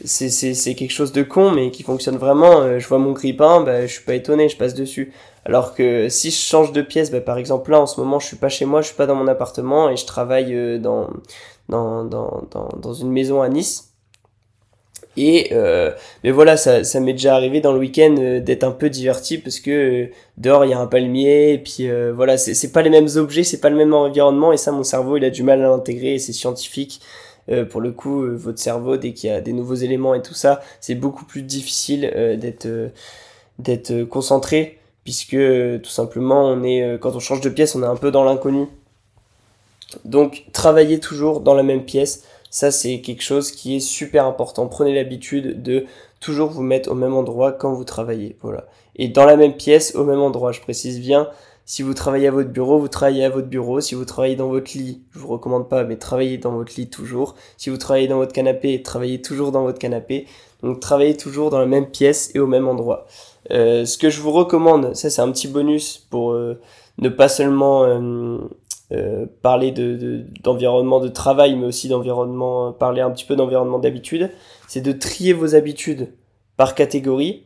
c'est, 0.05 0.75
quelque 0.75 0.93
chose 0.93 1.13
de 1.13 1.23
con 1.23 1.51
mais 1.51 1.71
qui 1.71 1.83
fonctionne 1.83 2.17
vraiment. 2.17 2.61
Euh, 2.61 2.79
je 2.79 2.89
vois 2.89 2.99
mon 2.99 3.13
grippin, 3.13 3.61
bah, 3.63 3.87
je 3.87 3.93
suis 3.93 4.05
pas 4.05 4.15
étonné, 4.15 4.49
je 4.49 4.57
passe 4.57 4.75
dessus. 4.75 5.13
Alors 5.45 5.75
que 5.75 6.09
si 6.09 6.31
je 6.31 6.37
change 6.37 6.73
de 6.73 6.83
pièce, 6.83 7.11
bah, 7.11 7.21
par 7.21 7.39
exemple 7.39 7.71
là 7.71 7.81
en 7.81 7.87
ce 7.87 7.99
moment 8.01 8.19
je 8.21 8.27
suis 8.27 8.37
pas 8.37 8.49
chez 8.51 8.67
moi, 8.67 8.83
je 8.83 8.89
suis 8.89 8.97
pas 8.97 9.07
dans 9.07 9.15
mon 9.15 9.27
appartement 9.29 9.89
et 9.89 9.97
je 9.97 10.05
travaille 10.05 10.55
euh, 10.55 10.79
dans, 10.79 11.09
dans, 11.69 12.05
dans, 12.05 12.47
dans, 12.51 12.69
dans 12.79 12.93
une 12.93 13.11
maison 13.11 13.41
à 13.41 13.49
Nice. 13.49 13.87
Et 15.17 15.49
euh, 15.53 15.91
mais 16.23 16.31
voilà, 16.31 16.57
ça, 16.57 16.85
ça 16.85 17.01
m'est 17.01 17.13
déjà 17.13 17.35
arrivé 17.35 17.61
dans 17.61 17.73
le 17.73 17.79
week-end 17.79 18.15
euh, 18.19 18.41
d'être 18.41 18.63
un 18.63 18.71
peu 18.71 18.91
diverti 18.91 19.39
parce 19.39 19.59
que 19.59 20.11
dehors 20.37 20.65
il 20.65 20.71
y 20.71 20.75
a 20.75 20.79
un 20.79 20.87
palmier 20.87 21.55
et 21.55 21.59
puis 21.59 21.89
voilà, 22.15 22.37
c'est 22.37 22.71
pas 22.71 22.83
les 22.83 22.91
mêmes 22.91 23.09
objets, 23.17 23.43
c'est 23.43 23.61
pas 23.61 23.71
le 23.71 23.77
même 23.77 23.95
environnement 23.95 24.53
et 24.53 24.59
ça 24.59 24.71
mon 24.71 24.85
cerveau 24.85 25.17
il 25.17 25.25
a 25.25 25.31
du 25.31 25.43
mal 25.43 25.61
à 25.65 25.69
l'intégrer 25.69 26.15
et 26.15 26.19
c'est 26.19 26.33
scientifique. 26.33 27.01
Euh, 27.51 27.65
pour 27.65 27.81
le 27.81 27.93
coup, 27.93 28.23
euh, 28.23 28.37
votre 28.37 28.59
cerveau, 28.59 28.97
dès 28.97 29.13
qu'il 29.13 29.31
y 29.31 29.33
a 29.33 29.41
des 29.41 29.53
nouveaux 29.53 29.75
éléments 29.75 30.15
et 30.15 30.23
tout 30.23 30.35
ça, 30.35 30.61
c'est 30.81 30.95
beaucoup 30.95 31.25
plus 31.25 31.43
difficile 31.43 32.11
euh, 32.15 32.37
d'être 32.37 32.69
d'être 33.59 34.05
concentré 34.05 34.79
puisque 35.03 35.37
tout 35.83 35.91
simplement 35.91 36.45
on 36.45 36.63
est 36.63 36.97
quand 37.01 37.17
on 37.17 37.19
change 37.19 37.41
de 37.41 37.49
pièce 37.49 37.75
on 37.75 37.83
est 37.83 37.87
un 37.87 37.97
peu 37.97 38.13
dans 38.13 38.23
l'inconnu. 38.23 38.67
Donc 40.05 40.45
travaillez 40.53 41.01
toujours 41.01 41.41
dans 41.41 41.55
la 41.55 41.65
même 41.65 41.85
pièce 41.85 42.23
ça 42.51 42.71
c'est 42.71 43.01
quelque 43.01 43.23
chose 43.23 43.51
qui 43.51 43.75
est 43.75 43.81
super 43.81 44.27
important. 44.27 44.67
Prenez 44.69 44.95
l'habitude 44.95 45.61
de 45.63 45.87
toujours 46.21 46.51
vous 46.51 46.63
mettre 46.63 46.91
au 46.91 46.95
même 46.95 47.15
endroit 47.15 47.51
quand 47.51 47.73
vous 47.73 47.83
travaillez 47.83 48.37
voilà. 48.43 48.67
Et 48.95 49.09
dans 49.09 49.25
la 49.25 49.37
même 49.37 49.55
pièce 49.55 49.97
au 49.97 50.05
même 50.05 50.21
endroit. 50.21 50.53
Je 50.53 50.61
précise 50.61 51.01
bien 51.01 51.29
si 51.69 51.83
vous 51.83 51.93
travaillez 51.93 52.29
à 52.29 52.31
votre 52.31 52.49
bureau, 52.49 52.79
vous 52.79 52.89
travaillez 52.89 53.27
à 53.27 53.29
votre 53.29 53.47
bureau. 53.47 53.83
Si 53.83 53.95
vous 53.95 54.07
travaillez 54.07 54.37
dans 54.37 54.49
votre 54.49 54.73
lit, 54.73 55.03
je 55.13 55.19
vous 55.19 55.29
recommande 55.29 55.69
pas, 55.69 55.85
mais 55.85 55.97
travaillez 55.97 56.39
dans 56.39 56.53
votre 56.53 56.73
lit 56.79 56.89
toujours. 56.89 57.35
Si 57.59 57.69
vous 57.69 57.77
travaillez 57.77 58.09
dans 58.09 58.17
votre 58.17 58.33
canapé, 58.33 58.83
travaillez 58.83 59.21
toujours 59.21 59.53
dans 59.53 59.65
votre 59.65 59.79
canapé. 59.79 60.27
Donc 60.63 60.81
travaillez 60.81 61.15
toujours 61.15 61.51
dans 61.51 61.59
la 61.59 61.67
même 61.67 61.91
pièce 61.91 62.35
et 62.35 62.39
au 62.39 62.47
même 62.47 62.67
endroit. 62.67 63.07
Euh, 63.51 63.85
ce 63.85 63.99
que 63.99 64.09
je 64.09 64.23
vous 64.23 64.33
recommande, 64.33 64.97
ça 64.97 65.11
c'est 65.11 65.21
un 65.21 65.31
petit 65.31 65.47
bonus 65.47 65.99
pour 66.09 66.33
euh, 66.33 66.59
ne 66.97 67.11
pas 67.11 67.29
seulement 67.29 67.85
euh, 67.85 69.27
parler 69.43 69.71
de, 69.71 70.25
d'environnement 70.43 71.01
de, 71.01 71.09
travail, 71.09 71.55
mais 71.55 71.67
aussi 71.67 71.89
d'environnement, 71.89 72.73
parler 72.73 73.03
un 73.03 73.11
petit 73.11 73.27
peu 73.27 73.37
d'environnement 73.37 73.79
d'habitude, 73.79 74.31
c'est 74.69 74.81
de 74.81 74.93
trier 74.93 75.35
vos 75.35 75.55
habitudes 75.55 76.15
par 76.57 76.75
catégorie 76.75 77.45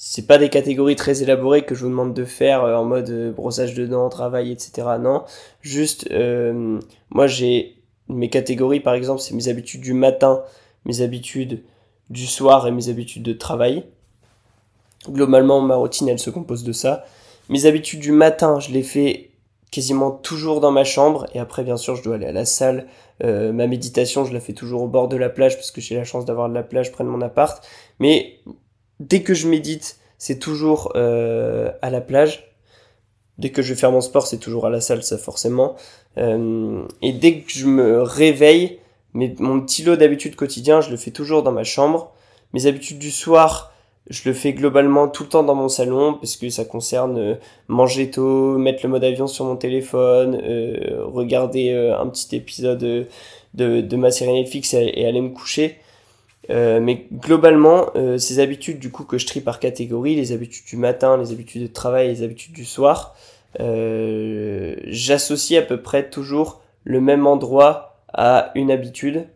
c'est 0.00 0.28
pas 0.28 0.38
des 0.38 0.48
catégories 0.48 0.94
très 0.94 1.24
élaborées 1.24 1.62
que 1.62 1.74
je 1.74 1.82
vous 1.82 1.90
demande 1.90 2.14
de 2.14 2.24
faire 2.24 2.62
euh, 2.62 2.76
en 2.76 2.84
mode 2.84 3.10
euh, 3.10 3.32
brossage 3.32 3.74
de 3.74 3.84
dents, 3.84 4.08
travail, 4.08 4.52
etc. 4.52 4.86
Non, 5.00 5.24
juste 5.60 6.08
euh, 6.12 6.78
moi 7.10 7.26
j'ai 7.26 7.82
mes 8.08 8.30
catégories 8.30 8.78
par 8.78 8.94
exemple 8.94 9.20
c'est 9.20 9.34
mes 9.34 9.48
habitudes 9.48 9.80
du 9.80 9.94
matin, 9.94 10.44
mes 10.84 11.00
habitudes 11.00 11.64
du 12.10 12.28
soir 12.28 12.68
et 12.68 12.70
mes 12.70 12.88
habitudes 12.88 13.24
de 13.24 13.32
travail. 13.32 13.86
Globalement 15.10 15.60
ma 15.60 15.74
routine 15.74 16.08
elle 16.08 16.20
se 16.20 16.30
compose 16.30 16.62
de 16.62 16.72
ça. 16.72 17.04
Mes 17.48 17.66
habitudes 17.66 18.00
du 18.00 18.12
matin 18.12 18.60
je 18.60 18.70
les 18.70 18.84
fais 18.84 19.30
quasiment 19.72 20.12
toujours 20.12 20.60
dans 20.60 20.70
ma 20.70 20.84
chambre. 20.84 21.26
Et 21.34 21.40
après, 21.40 21.62
bien 21.62 21.76
sûr, 21.76 21.94
je 21.94 22.02
dois 22.02 22.14
aller 22.14 22.24
à 22.24 22.32
la 22.32 22.46
salle. 22.46 22.86
Ma 23.22 23.66
méditation, 23.66 24.24
je 24.24 24.32
la 24.32 24.40
fais 24.40 24.54
toujours 24.54 24.80
au 24.80 24.88
bord 24.88 25.08
de 25.08 25.16
la 25.18 25.28
plage 25.28 25.56
parce 25.56 25.70
que 25.70 25.82
j'ai 25.82 25.94
la 25.94 26.04
chance 26.04 26.24
d'avoir 26.24 26.48
de 26.48 26.54
la 26.54 26.62
plage 26.62 26.90
près 26.90 27.04
de 27.04 27.10
mon 27.10 27.20
appart. 27.20 27.62
Mais 27.98 28.40
dès 29.00 29.22
que 29.22 29.34
je 29.34 29.48
médite, 29.48 29.98
c'est 30.18 30.38
toujours 30.38 30.92
euh, 30.96 31.70
à 31.82 31.90
la 31.90 32.00
plage. 32.00 32.52
Dès 33.38 33.50
que 33.50 33.62
je 33.62 33.72
vais 33.72 33.78
faire 33.78 33.92
mon 33.92 34.00
sport, 34.00 34.26
c'est 34.26 34.38
toujours 34.38 34.66
à 34.66 34.70
la 34.70 34.80
salle, 34.80 35.02
ça 35.02 35.16
forcément. 35.16 35.76
Euh, 36.16 36.82
et 37.02 37.12
dès 37.12 37.40
que 37.40 37.52
je 37.52 37.66
me 37.66 38.02
réveille, 38.02 38.78
mais 39.14 39.34
mon 39.38 39.60
petit 39.60 39.84
lot 39.84 39.96
d'habitude 39.96 40.34
quotidien, 40.34 40.80
je 40.80 40.90
le 40.90 40.96
fais 40.96 41.12
toujours 41.12 41.42
dans 41.42 41.52
ma 41.52 41.64
chambre. 41.64 42.12
Mes 42.52 42.66
habitudes 42.66 42.98
du 42.98 43.10
soir, 43.10 43.72
je 44.10 44.22
le 44.28 44.34
fais 44.34 44.52
globalement 44.52 45.08
tout 45.08 45.24
le 45.24 45.28
temps 45.28 45.42
dans 45.42 45.54
mon 45.54 45.68
salon 45.68 46.14
parce 46.14 46.36
que 46.36 46.48
ça 46.48 46.64
concerne 46.64 47.18
euh, 47.18 47.34
manger 47.68 48.10
tôt, 48.10 48.56
mettre 48.56 48.80
le 48.84 48.88
mode 48.88 49.04
avion 49.04 49.26
sur 49.26 49.44
mon 49.44 49.56
téléphone, 49.56 50.40
euh, 50.42 51.04
regarder 51.04 51.70
euh, 51.70 51.98
un 51.98 52.06
petit 52.08 52.34
épisode 52.34 52.78
de, 52.78 53.80
de, 53.80 53.96
ma 53.96 54.10
série 54.10 54.32
Netflix 54.32 54.72
et, 54.74 55.06
aller 55.06 55.20
me 55.20 55.30
coucher. 55.30 55.76
Mais 56.48 57.06
globalement, 57.12 57.90
ces 58.18 58.40
habitudes 58.40 58.78
du 58.78 58.90
coup 58.90 59.04
que 59.04 59.18
je 59.18 59.26
trie 59.26 59.40
par 59.40 59.60
catégorie, 59.60 60.16
les 60.16 60.32
habitudes 60.32 60.66
du 60.66 60.76
matin, 60.76 61.16
les 61.16 61.32
habitudes 61.32 61.62
de 61.62 61.66
travail, 61.66 62.08
les 62.08 62.22
habitudes 62.22 62.54
du 62.54 62.64
soir, 62.64 63.14
j'associe 63.58 65.62
à 65.62 65.66
peu 65.66 65.82
près 65.82 66.08
toujours 66.08 66.62
le 66.84 67.00
même 67.00 67.26
endroit 67.26 68.00
à 68.14 68.50
une 68.54 68.70
habitude. 68.70 69.26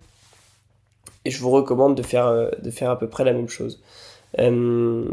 Et 1.25 1.31
je 1.31 1.41
vous 1.41 1.51
recommande 1.51 1.95
de 1.95 2.03
faire, 2.03 2.51
de 2.61 2.71
faire 2.71 2.91
à 2.91 2.99
peu 2.99 3.09
près 3.09 3.25
la 3.25 3.33
même 3.33 3.49
chose. 3.49 3.81
Euh, 4.39 5.05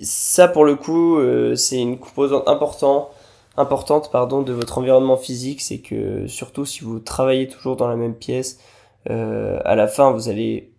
ça, 0.00 0.48
pour 0.48 0.64
le 0.64 0.76
coup, 0.76 1.18
euh, 1.18 1.54
c'est 1.54 1.80
une 1.80 1.98
composante 1.98 2.48
importante, 2.48 3.08
importante 3.56 4.10
pardon, 4.10 4.42
de 4.42 4.52
votre 4.52 4.78
environnement 4.78 5.16
physique. 5.16 5.62
C'est 5.62 5.78
que, 5.78 6.26
surtout 6.26 6.64
si 6.64 6.84
vous 6.84 7.00
travaillez 7.00 7.48
toujours 7.48 7.76
dans 7.76 7.88
la 7.88 7.96
même 7.96 8.14
pièce, 8.14 8.58
euh, 9.10 9.60
à 9.64 9.74
la 9.74 9.88
fin, 9.88 10.10
vous 10.12 10.28
allez 10.28 10.70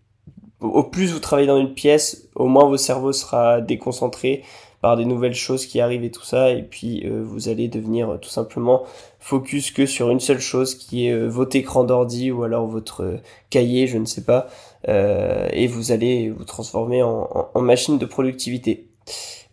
au 0.62 0.84
plus 0.84 1.14
vous 1.14 1.20
travaillez 1.20 1.48
dans 1.48 1.58
une 1.58 1.74
pièce, 1.74 2.28
au 2.36 2.48
moins 2.48 2.68
votre 2.68 2.84
cerveau 2.84 3.14
sera 3.14 3.62
déconcentré 3.62 4.44
par 4.82 4.96
des 4.96 5.06
nouvelles 5.06 5.34
choses 5.34 5.66
qui 5.66 5.82
arrivent 5.82 6.04
et 6.04 6.12
tout 6.12 6.24
ça, 6.24 6.52
et 6.52 6.62
puis 6.62 7.04
euh, 7.06 7.24
vous 7.24 7.50
allez 7.50 7.68
devenir 7.68 8.20
tout 8.22 8.30
simplement 8.30 8.84
focus 9.20 9.72
que 9.72 9.86
sur 9.86 10.10
une 10.12 10.20
seule 10.20 10.40
chose 10.40 10.76
qui 10.76 11.08
est 11.08 11.14
euh, 11.14 11.28
votre 11.28 11.56
écran 11.56 11.84
d'ordi 11.84 12.32
ou 12.32 12.44
alors 12.44 12.68
votre 12.68 13.04
euh, 13.04 13.18
cahier, 13.50 13.88
je 13.88 13.98
ne 13.98 14.06
sais 14.06 14.24
pas, 14.24 14.48
et 14.88 15.68
vous 15.68 15.92
allez 15.92 16.30
vous 16.30 16.46
transformer 16.46 17.04
en, 17.04 17.50
en, 17.54 17.62
machine 17.62 17.98
de 17.98 18.06
productivité. 18.06 18.88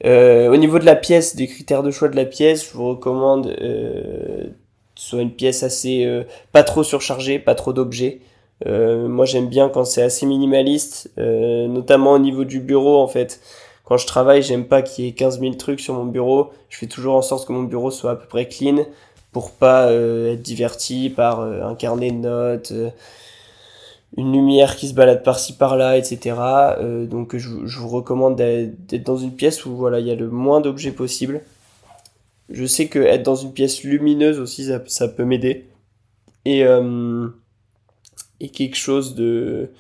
au 0.05 0.57
niveau 0.57 0.79
de 0.79 0.85
la 0.85 0.95
pièce, 0.95 1.35
des 1.35 1.49
critères 1.49 1.83
de 1.83 1.91
choix 1.91 2.09
de 2.09 2.15
la 2.15 2.25
pièce, 2.25 2.69
je 2.69 2.77
vous 2.77 2.91
recommande 2.91 3.57
soit 4.95 5.23
une 5.23 5.33
pièce 5.33 5.65
assez 5.65 6.23
pas 6.53 6.63
trop 6.63 6.85
surchargée, 6.85 7.41
pas 7.41 7.57
trop 7.57 7.73
d'objets. 7.73 8.21
Moi 8.67 9.25
j'aime 9.27 9.49
bien 9.49 9.69
quand 9.69 9.85
c'est 9.85 10.03
assez 10.03 10.27
minimaliste, 10.27 11.11
notamment 11.17 12.13
au 12.13 12.19
niveau 12.19 12.45
du 12.45 12.61
bureau 12.61 12.99
en 12.99 13.09
fait 13.09 13.41
quand 13.85 13.99
je 13.99 14.07
travaille, 14.07 14.43
j'aime 14.43 14.67
pas 14.67 14.83
qu'il 14.83 15.05
y 15.05 15.09
ait 15.09 15.13
15 15.13 15.41
000 15.41 15.55
trucs 15.55 15.81
sur 15.81 15.95
mon 15.95 16.07
bureau. 16.07 16.53
Je 16.71 16.79
fais 16.79 16.87
toujours 16.87 17.15
en 17.15 17.23
sorte 17.23 17.47
que 17.47 17.53
mon 17.53 17.65
bureau 17.65 17.91
soit 17.91 18.13
à 18.13 18.17
peu 18.17 18.27
près 18.27 18.49
clean 18.49 18.87
pour 19.31 19.53
pas 19.53 19.89
euh, 19.89 20.33
être 20.33 20.43
diverti 20.43 21.11
par 21.11 21.41
euh, 21.41 21.63
un 21.65 21.75
carnet 21.75 22.11
de 22.11 22.17
notes, 22.17 22.73
euh, 22.73 22.91
une 24.17 24.33
lumière 24.33 24.77
qui 24.77 24.89
se 24.89 24.95
balade 24.95 25.23
par-ci 25.23 25.55
par-là, 25.57 25.99
etc. 25.99 26.37
donc 27.11 27.37
je, 27.37 27.49
vous 27.49 27.89
recommande 27.89 28.37
d'être 28.37 29.03
dans 29.03 29.17
une 29.17 29.33
pièce 29.33 29.67
où 29.67 29.75
voilà 29.75 29.99
il 29.99 30.07
y 30.07 30.13
a 30.13 30.15
le 30.15 30.31
moins 30.31 30.61
d'objets 30.61 30.93
possible. 30.93 31.43
Je 32.49 32.65
sais 32.65 32.87
que 32.87 33.01
être 33.01 33.25
dans 33.25 33.35
une 33.35 33.53
pièce 33.53 33.83
lumineuse 33.83 34.39
aussi 34.39 34.67
ça, 34.67 34.81
ça 34.87 35.09
peut 35.09 35.25
m'aider 35.25 35.67
et 36.45 36.65
et 38.45 38.49
quelque 38.49 38.77
chose 38.77 39.15
de 39.15 39.71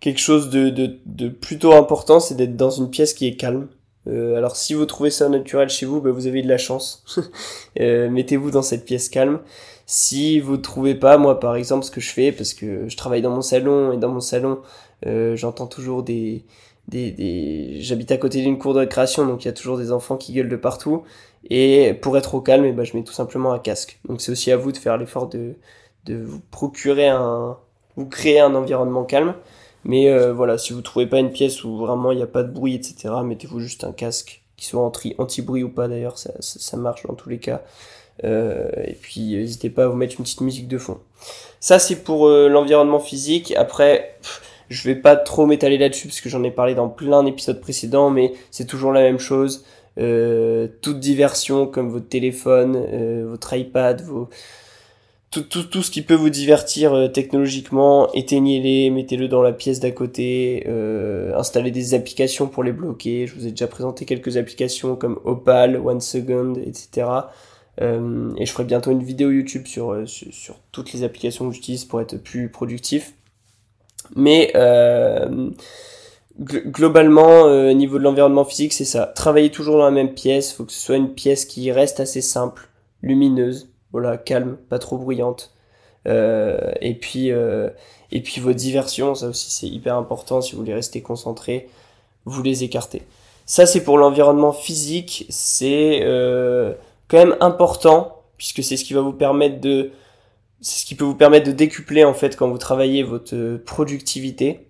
quelque 0.00 0.20
chose 0.20 0.50
de, 0.50 0.70
de, 0.70 0.98
de 1.06 1.28
plutôt 1.28 1.72
important, 1.72 2.20
c'est 2.20 2.36
d'être 2.36 2.56
dans 2.56 2.70
une 2.70 2.90
pièce 2.90 3.14
qui 3.14 3.26
est 3.26 3.36
calme. 3.36 3.68
Euh, 4.08 4.36
alors 4.36 4.54
si 4.54 4.74
vous 4.74 4.86
trouvez 4.86 5.10
ça 5.10 5.28
naturel 5.28 5.68
chez 5.68 5.86
vous, 5.86 6.00
ben, 6.00 6.12
vous 6.12 6.26
avez 6.26 6.42
de 6.42 6.48
la 6.48 6.58
chance. 6.58 7.04
euh, 7.80 8.08
Mettez-vous 8.08 8.50
dans 8.50 8.62
cette 8.62 8.84
pièce 8.84 9.08
calme. 9.08 9.40
Si 9.86 10.40
vous 10.40 10.52
ne 10.56 10.62
trouvez 10.62 10.94
pas, 10.94 11.18
moi 11.18 11.40
par 11.40 11.56
exemple, 11.56 11.84
ce 11.84 11.90
que 11.90 12.00
je 12.00 12.10
fais, 12.12 12.32
parce 12.32 12.54
que 12.54 12.88
je 12.88 12.96
travaille 12.96 13.22
dans 13.22 13.34
mon 13.34 13.42
salon 13.42 13.92
et 13.92 13.96
dans 13.96 14.10
mon 14.10 14.20
salon, 14.20 14.60
euh, 15.06 15.36
j'entends 15.36 15.66
toujours 15.66 16.02
des, 16.02 16.44
des, 16.88 17.10
des... 17.10 17.78
j'habite 17.80 18.12
à 18.12 18.16
côté 18.16 18.42
d'une 18.42 18.58
cour 18.58 18.74
de 18.74 18.80
récréation, 18.80 19.26
donc 19.26 19.44
il 19.44 19.48
y 19.48 19.50
a 19.50 19.54
toujours 19.54 19.78
des 19.78 19.92
enfants 19.92 20.16
qui 20.16 20.32
gueulent 20.32 20.48
de 20.48 20.56
partout. 20.56 21.02
Et 21.50 21.94
pour 21.94 22.16
être 22.18 22.34
au 22.34 22.40
calme, 22.40 22.64
eh 22.64 22.72
ben, 22.72 22.84
je 22.84 22.96
mets 22.96 23.04
tout 23.04 23.12
simplement 23.12 23.52
un 23.52 23.58
casque. 23.58 24.00
Donc 24.08 24.20
c'est 24.20 24.32
aussi 24.32 24.52
à 24.52 24.56
vous 24.56 24.72
de 24.72 24.78
faire 24.78 24.96
l'effort 24.96 25.28
de, 25.28 25.54
de 26.04 26.16
vous 26.16 26.40
procurer 26.50 27.08
un, 27.08 27.56
vous 27.96 28.06
créer 28.06 28.40
un 28.40 28.54
environnement 28.54 29.04
calme. 29.04 29.34
Mais 29.84 30.08
euh, 30.08 30.32
voilà, 30.32 30.58
si 30.58 30.72
vous 30.72 30.82
trouvez 30.82 31.06
pas 31.06 31.20
une 31.20 31.30
pièce 31.30 31.62
où 31.62 31.76
vraiment 31.76 32.10
il 32.10 32.16
n'y 32.16 32.22
a 32.22 32.26
pas 32.26 32.42
de 32.42 32.50
bruit, 32.50 32.74
etc., 32.74 33.14
mettez-vous 33.24 33.60
juste 33.60 33.84
un 33.84 33.92
casque, 33.92 34.42
qui 34.56 34.66
soit 34.66 34.82
anti-bruit 35.18 35.62
ou 35.62 35.68
pas 35.68 35.86
d'ailleurs, 35.86 36.18
ça, 36.18 36.32
ça, 36.40 36.76
marche 36.76 37.06
dans 37.06 37.14
tous 37.14 37.28
les 37.28 37.38
cas. 37.38 37.62
Euh, 38.24 38.68
et 38.84 38.94
puis 38.94 39.36
n'hésitez 39.36 39.70
pas 39.70 39.84
à 39.84 39.88
vous 39.88 39.96
mettre 39.96 40.16
une 40.18 40.24
petite 40.24 40.40
musique 40.40 40.66
de 40.66 40.78
fond. 40.78 40.98
Ça 41.60 41.78
c'est 41.78 41.96
pour 42.02 42.26
euh, 42.26 42.48
l'environnement 42.48 42.98
physique. 42.98 43.54
Après, 43.56 44.18
je 44.70 44.82
vais 44.88 44.96
pas 44.96 45.14
trop 45.14 45.46
m'étaler 45.46 45.78
là-dessus 45.78 46.08
parce 46.08 46.20
que 46.20 46.30
j'en 46.30 46.42
ai 46.42 46.50
parlé 46.50 46.74
dans 46.74 46.88
plein 46.88 47.22
d'épisodes 47.22 47.60
précédents, 47.60 48.10
mais 48.10 48.32
c'est 48.50 48.66
toujours 48.66 48.92
la 48.92 49.02
même 49.02 49.20
chose. 49.20 49.64
toute 49.96 50.98
diversion 50.98 51.66
comme 51.66 51.90
votre 51.90 52.08
téléphone, 52.08 53.24
votre 53.24 53.54
iPad, 53.54 54.02
vos 54.02 54.28
tout, 55.40 55.62
tout, 55.62 55.82
ce 55.82 55.90
qui 55.90 56.02
peut 56.02 56.14
vous 56.14 56.30
divertir 56.30 56.94
euh, 56.94 57.08
technologiquement, 57.08 58.12
éteignez-les, 58.12 58.90
mettez-le 58.90 59.28
dans 59.28 59.42
la 59.42 59.52
pièce 59.52 59.80
d'à 59.80 59.90
côté, 59.90 60.64
euh, 60.68 61.34
installez 61.36 61.70
des 61.70 61.94
applications 61.94 62.46
pour 62.48 62.64
les 62.64 62.72
bloquer. 62.72 63.26
Je 63.26 63.34
vous 63.34 63.46
ai 63.46 63.50
déjà 63.50 63.66
présenté 63.66 64.04
quelques 64.04 64.36
applications 64.36 64.96
comme 64.96 65.18
Opal, 65.24 65.76
One 65.76 66.00
Second, 66.00 66.54
etc. 66.54 67.08
Euh, 67.80 68.32
et 68.36 68.46
je 68.46 68.52
ferai 68.52 68.64
bientôt 68.64 68.90
une 68.90 69.02
vidéo 69.02 69.30
YouTube 69.30 69.66
sur, 69.66 69.92
euh, 69.92 70.06
sur, 70.06 70.56
toutes 70.72 70.92
les 70.92 71.04
applications 71.04 71.48
que 71.48 71.54
j'utilise 71.54 71.84
pour 71.84 72.00
être 72.00 72.16
plus 72.16 72.48
productif. 72.48 73.14
Mais 74.14 74.52
globalement, 76.38 77.42
au 77.42 77.72
niveau 77.72 77.98
de 77.98 78.04
l'environnement 78.04 78.44
physique, 78.44 78.72
c'est 78.72 78.84
ça. 78.84 79.06
Travaillez 79.06 79.50
toujours 79.50 79.78
dans 79.78 79.84
la 79.84 79.90
même 79.90 80.12
pièce, 80.14 80.52
faut 80.52 80.64
que 80.64 80.72
ce 80.72 80.80
soit 80.80 80.96
une 80.96 81.14
pièce 81.14 81.44
qui 81.44 81.72
reste 81.72 81.98
assez 81.98 82.20
simple, 82.20 82.68
lumineuse, 83.02 83.68
voilà, 83.92 84.16
calme, 84.16 84.56
pas 84.68 84.78
trop 84.78 84.98
bruyante. 84.98 85.56
Euh, 86.06 86.72
et 86.80 86.94
puis 86.94 87.32
euh, 87.32 87.68
et 88.12 88.22
puis 88.22 88.40
vos 88.40 88.52
diversions, 88.52 89.14
ça 89.14 89.28
aussi 89.28 89.50
c'est 89.50 89.66
hyper 89.66 89.96
important 89.96 90.40
si 90.40 90.52
vous 90.52 90.58
voulez 90.58 90.74
rester 90.74 91.02
concentré, 91.02 91.68
vous 92.24 92.42
les 92.42 92.64
écartez. 92.64 93.02
Ça 93.44 93.66
c'est 93.66 93.82
pour 93.82 93.98
l'environnement 93.98 94.52
physique, 94.52 95.26
c'est 95.30 96.00
euh, 96.02 96.74
quand 97.08 97.18
même 97.18 97.36
important 97.40 98.22
puisque 98.36 98.62
c'est 98.62 98.76
ce 98.76 98.84
qui 98.84 98.94
va 98.94 99.00
vous 99.00 99.12
permettre 99.12 99.60
de 99.60 99.90
c'est 100.60 100.80
ce 100.82 100.86
qui 100.86 100.94
peut 100.94 101.04
vous 101.04 101.16
permettre 101.16 101.46
de 101.46 101.52
décupler 101.52 102.04
en 102.04 102.14
fait 102.14 102.36
quand 102.36 102.48
vous 102.48 102.58
travaillez 102.58 103.02
votre 103.02 103.56
productivité. 103.64 104.68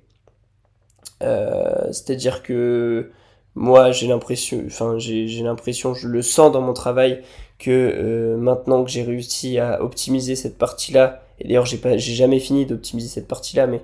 C'est-à-dire 1.20 2.42
que 2.42 3.11
moi 3.54 3.90
j'ai 3.90 4.06
l'impression, 4.06 4.62
enfin 4.66 4.99
j'ai 4.99 5.42
l'impression, 5.42 5.94
je 5.94 6.08
le 6.08 6.23
sens 6.23 6.52
dans 6.52 6.61
mon 6.61 6.75
travail 6.75 7.23
que 7.58 7.70
euh, 7.70 8.36
maintenant 8.36 8.84
que 8.84 8.90
j'ai 8.90 9.02
réussi 9.02 9.58
à 9.58 9.82
optimiser 9.82 10.36
cette 10.36 10.58
partie-là, 10.58 11.22
et 11.40 11.48
d'ailleurs 11.48 11.66
j'ai 11.66 11.78
pas, 11.78 11.96
j'ai 11.96 12.14
jamais 12.14 12.38
fini 12.38 12.66
d'optimiser 12.66 13.08
cette 13.08 13.28
partie-là, 13.28 13.66
mais 13.66 13.82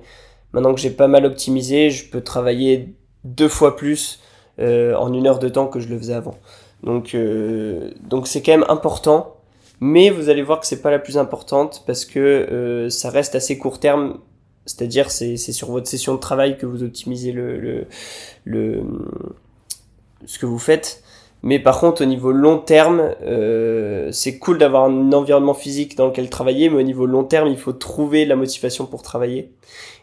maintenant 0.52 0.74
que 0.74 0.80
j'ai 0.80 0.90
pas 0.90 1.08
mal 1.08 1.24
optimisé, 1.24 1.90
je 1.90 2.08
peux 2.08 2.20
travailler 2.20 2.94
deux 3.24 3.48
fois 3.48 3.76
plus 3.76 4.20
euh, 4.58 4.94
en 4.96 5.12
une 5.12 5.26
heure 5.26 5.38
de 5.38 5.48
temps 5.48 5.66
que 5.66 5.80
je 5.80 5.88
le 5.88 5.98
faisais 5.98 6.14
avant. 6.14 6.34
Donc 6.82 7.14
euh, 7.14 7.90
donc 8.02 8.26
c'est 8.26 8.42
quand 8.42 8.52
même 8.52 8.66
important, 8.68 9.36
mais 9.80 10.10
vous 10.10 10.28
allez 10.28 10.42
voir 10.42 10.60
que 10.60 10.66
c'est 10.66 10.82
pas 10.82 10.90
la 10.90 10.98
plus 10.98 11.16
importante 11.16 11.82
parce 11.86 12.04
que 12.04 12.88
ça 12.90 13.10
reste 13.10 13.34
assez 13.34 13.58
court 13.58 13.80
terme. 13.80 14.18
C'est-à-dire 14.66 15.10
c'est 15.10 15.36
c'est 15.36 15.52
sur 15.52 15.70
votre 15.70 15.88
session 15.88 16.14
de 16.14 16.20
travail 16.20 16.56
que 16.56 16.66
vous 16.66 16.82
optimisez 16.82 17.32
le 17.32 17.58
le, 17.58 17.86
le 18.44 18.82
ce 20.26 20.38
que 20.38 20.46
vous 20.46 20.58
faites. 20.58 21.02
Mais 21.42 21.58
par 21.58 21.80
contre, 21.80 22.02
au 22.02 22.04
niveau 22.04 22.30
long 22.30 22.58
terme, 22.58 23.14
euh, 23.22 24.12
c'est 24.12 24.38
cool 24.38 24.58
d'avoir 24.58 24.84
un 24.84 25.12
environnement 25.12 25.54
physique 25.54 25.96
dans 25.96 26.06
lequel 26.06 26.30
travailler, 26.30 26.68
mais 26.68 26.78
au 26.78 26.86
niveau 26.86 27.04
long 27.04 27.24
terme, 27.24 27.48
il 27.48 27.58
faut 27.58 27.72
trouver 27.72 28.24
la 28.24 28.36
motivation 28.36 28.86
pour 28.86 29.02
travailler. 29.02 29.52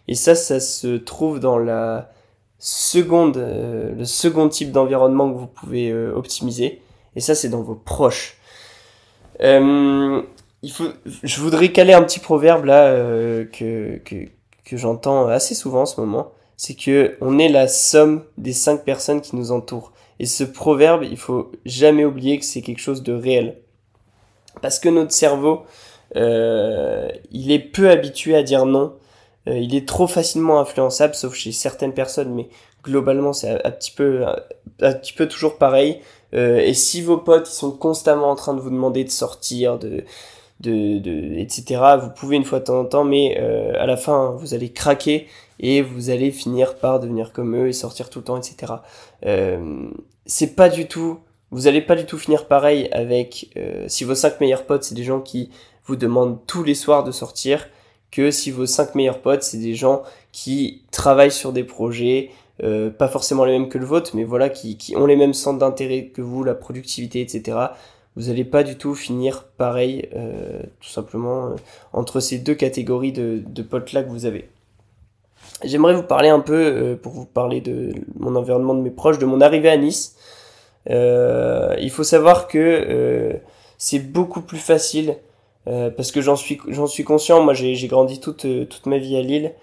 Et 0.10 0.16
ça, 0.16 0.36
ça 0.36 0.60
se 0.60 0.98
trouve 0.98 1.40
dans 1.40 1.58
la 1.58 2.12
seconde, 2.58 3.38
euh, 3.38 3.96
le 3.96 4.06
second 4.06 4.50
type 4.50 4.72
d'environnement 4.72 5.32
que 5.32 5.38
vous 5.38 5.48
pouvez 5.48 5.92
euh, 5.92 6.14
optimiser. 6.14 6.82
Et 7.16 7.22
ça, 7.22 7.36
c'est 7.36 7.50
dans 7.50 7.62
vos 7.62 7.76
proches. 7.76 8.38
Euh, 9.42 10.22
il 10.62 10.72
faut, 10.72 10.90
je 11.06 11.40
voudrais 11.40 11.72
caler 11.72 11.94
un 11.94 12.04
petit 12.04 12.20
proverbe 12.20 12.66
là 12.66 12.92
que, 13.46 13.98
que, 14.04 14.28
que 14.66 14.78
j'entends 14.78 15.28
assez 15.28 15.56
souvent 15.56 15.84
en 15.84 15.86
ce 15.86 16.02
moment. 16.02 16.34
C'est 16.58 16.76
que 16.76 17.16
on 17.22 17.40
est 17.40 17.48
la 17.48 17.70
somme 17.70 18.24
des 18.38 18.52
cinq 18.52 18.84
personnes 18.84 19.22
qui 19.22 19.38
nous 19.38 19.54
entourent. 19.54 19.94
Et 20.20 20.26
ce 20.26 20.44
proverbe, 20.44 21.04
il 21.04 21.18
faut 21.18 21.52
jamais 21.66 22.06
oublier 22.06 22.40
que 22.40 22.46
c'est 22.46 22.62
quelque 22.62 22.82
chose 22.82 23.04
de 23.04 23.14
réel. 23.14 23.58
Parce 24.62 24.80
que 24.80 24.90
notre 24.90 25.12
cerveau, 25.12 25.64
il 26.16 27.52
est 27.52 27.60
peu 27.60 27.90
habitué 27.90 28.36
à 28.36 28.44
dire 28.44 28.66
non. 28.66 28.96
il 29.48 29.76
est 29.76 29.88
trop 29.88 30.08
facilement 30.08 30.60
influençable, 30.60 31.16
sauf 31.16 31.34
chez 31.36 31.52
certaines 31.52 31.94
personnes, 31.94 32.34
mais 32.34 32.50
globalement 32.84 33.32
c'est 33.32 33.66
un, 33.66 33.72
petit 33.72 33.94
peu, 33.94 35.28
toujours 35.28 35.58
pareil. 35.58 36.02
et 36.34 36.74
si 36.74 37.02
vos 37.02 37.18
potes 37.18 37.48
sont 37.48 37.72
constamment 37.72 38.30
en 38.30 38.36
train 38.36 38.54
de 38.54 38.60
vous 38.60 38.72
demander 38.72 39.06
de 39.06 39.12
sortir, 39.12 39.80
de, 39.80 40.04
etc. 40.68 41.82
Vous 42.02 42.10
pouvez 42.10 42.36
une 42.36 42.44
fois 42.44 42.60
de 42.60 42.66
temps 42.66 42.80
en 42.80 42.86
temps, 42.86 43.04
mais 43.04 43.38
euh, 43.40 43.74
à 43.80 43.86
la 43.86 43.98
fin, 43.98 44.32
vous 44.38 44.54
allez 44.54 44.72
craquer 44.72 45.28
et 45.60 45.82
vous 45.82 46.10
allez 46.10 46.32
finir 46.32 46.76
par 46.78 47.00
devenir 47.00 47.34
comme 47.34 47.56
eux 47.56 47.68
et 47.68 47.74
sortir 47.74 48.10
tout 48.10 48.20
le 48.20 48.26
temps, 48.26 48.38
etc. 48.38 48.74
Euh, 49.26 49.90
c'est 50.26 50.56
pas 50.56 50.70
du 50.70 50.88
tout, 50.88 51.20
vous 51.52 51.68
allez 51.68 51.82
pas 51.82 51.96
du 51.96 52.06
tout 52.06 52.18
finir 52.18 52.48
pareil 52.48 52.90
avec 52.92 53.52
euh, 53.58 53.86
si 53.88 54.04
vos 54.04 54.16
cinq 54.16 54.40
meilleurs 54.40 54.66
potes 54.66 54.84
c'est 54.84 54.96
des 54.96 55.04
gens 55.04 55.22
qui 55.22 55.50
vous 55.86 55.96
demandent 55.96 56.40
tous 56.46 56.64
les 56.64 56.76
soirs 56.76 57.04
de 57.04 57.12
sortir, 57.12 57.68
que 58.12 58.32
si 58.32 58.52
vos 58.52 58.66
cinq 58.66 58.96
meilleurs 58.96 59.22
potes 59.22 59.44
c'est 59.44 59.58
des 59.58 59.76
gens 59.76 60.04
qui 60.32 60.84
travaillent 60.92 61.32
sur 61.32 61.52
des 61.52 61.64
projets, 61.64 62.32
euh, 62.64 62.90
pas 62.90 63.08
forcément 63.08 63.46
les 63.46 63.58
mêmes 63.58 63.70
que 63.70 63.78
le 63.78 63.86
vôtre, 63.86 64.12
mais 64.16 64.24
voilà, 64.24 64.50
qui, 64.50 64.78
qui 64.78 64.96
ont 64.96 65.06
les 65.06 65.16
mêmes 65.16 65.34
centres 65.34 65.60
d'intérêt 65.60 66.06
que 66.06 66.22
vous, 66.22 66.44
la 66.44 66.56
productivité, 66.56 67.22
etc 67.22 67.70
vous 68.16 68.28
n'allez 68.28 68.44
pas 68.44 68.64
du 68.64 68.76
tout 68.78 68.96
finir 68.96 69.46
pareil, 69.58 70.10
euh, 70.14 70.62
tout 70.82 70.90
simplement, 70.90 71.48
euh, 71.48 71.56
entre 71.94 72.20
ces 72.20 72.38
deux 72.38 72.56
catégories 72.56 73.14
de, 73.14 73.42
de 73.46 73.62
potes 73.62 73.94
là 73.94 74.04
que 74.04 74.10
vous 74.10 74.26
avez. 74.26 74.50
J'aimerais 75.64 75.94
vous 75.94 76.04
parler 76.04 76.30
un 76.30 76.40
peu, 76.40 76.56
euh, 76.56 76.96
pour 76.96 77.12
vous 77.12 77.26
parler 77.26 77.62
de 77.62 77.92
mon 78.18 78.36
environnement, 78.36 78.74
de 78.74 78.82
mes 78.82 78.92
proches, 78.92 79.20
de 79.20 79.26
mon 79.26 79.42
arrivée 79.42 79.70
à 79.70 79.78
Nice. 79.78 80.16
il 80.88 81.90
faut 81.92 82.04
savoir 82.04 82.48
que 82.48 83.40
c'est 83.78 84.00
beaucoup 84.00 84.42
plus 84.42 84.58
facile, 84.58 85.18
parce 85.66 86.12
que 86.12 86.22
j'en 86.22 86.36
suis, 86.36 86.60
j'en 86.68 86.88
suis 86.88 87.04
conscient, 87.04 87.44
moi 87.44 87.54
j'ai 87.54 87.88
grandi 87.88 88.20
toute, 88.20 88.48
toute 88.70 88.86
ma 88.86 88.98
vie 88.98 89.16
à 89.18 89.22
Lille, 89.22 89.54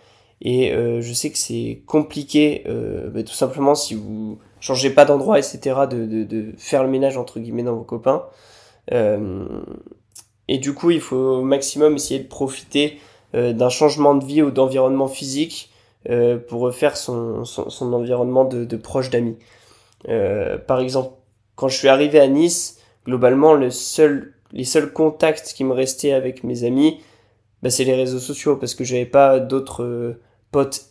et 0.41 0.73
je 0.73 1.13
sais 1.13 1.31
que 1.31 1.39
c'est 1.39 1.83
compliqué, 1.87 2.65
bah, 3.13 3.23
tout 3.23 3.35
simplement 3.35 3.75
si 3.75 3.95
vous 3.95 4.39
changez 4.61 4.91
pas 4.91 5.05
d'endroit, 5.05 5.39
etc., 5.39 5.59
de, 5.91 6.07
de, 6.07 6.25
de, 6.25 6.53
faire 6.59 6.83
le 6.83 6.91
ménage 6.91 7.17
entre 7.17 7.41
guillemets 7.41 7.63
dans 7.63 7.75
vos 7.75 7.85
copains. 7.85 8.25
Euh, 8.93 9.47
et 10.49 10.59
du 10.59 10.75
coup, 10.75 10.91
il 10.91 11.01
faut 11.01 11.17
au 11.17 11.43
maximum 11.43 11.95
essayer 11.97 12.21
de 12.21 12.29
profiter 12.29 12.99
euh, 13.35 13.53
d'un 13.53 13.69
changement 13.69 14.15
de 14.15 14.25
vie 14.25 14.43
ou 14.43 14.51
d'environnement 14.51 15.09
physique 15.09 15.71
euh, 16.09 16.39
pour 16.39 16.61
refaire 16.61 16.97
son, 16.97 17.45
son, 17.45 17.71
son 17.71 17.93
environnement 17.93 18.45
de, 18.45 18.65
de 18.65 18.77
proche 18.77 19.11
d'amis. 19.11 19.37
par 20.67 20.81
exemple, 20.81 21.15
quand 21.55 21.69
je 21.69 21.77
suis 21.77 21.89
arrivé 21.89 22.21
à 22.21 22.27
Nice, 22.27 22.81
globalement, 23.05 23.55
le 23.55 23.71
seul, 23.71 24.35
les 24.53 24.65
seuls 24.65 24.93
contacts 24.93 25.53
qui 25.55 25.65
me 25.65 25.73
restaient 25.73 26.13
avec 26.13 26.45
mes 26.45 26.65
amis, 26.65 27.01
bah, 27.63 27.71
c'est 27.71 27.85
les 27.85 27.95
réseaux 27.95 28.19
sociaux 28.19 28.57
parce 28.57 28.75
que 28.75 28.85
j'avais 28.85 29.07
pas 29.07 29.41
d'autres 29.41 30.19
potes, 30.53 30.87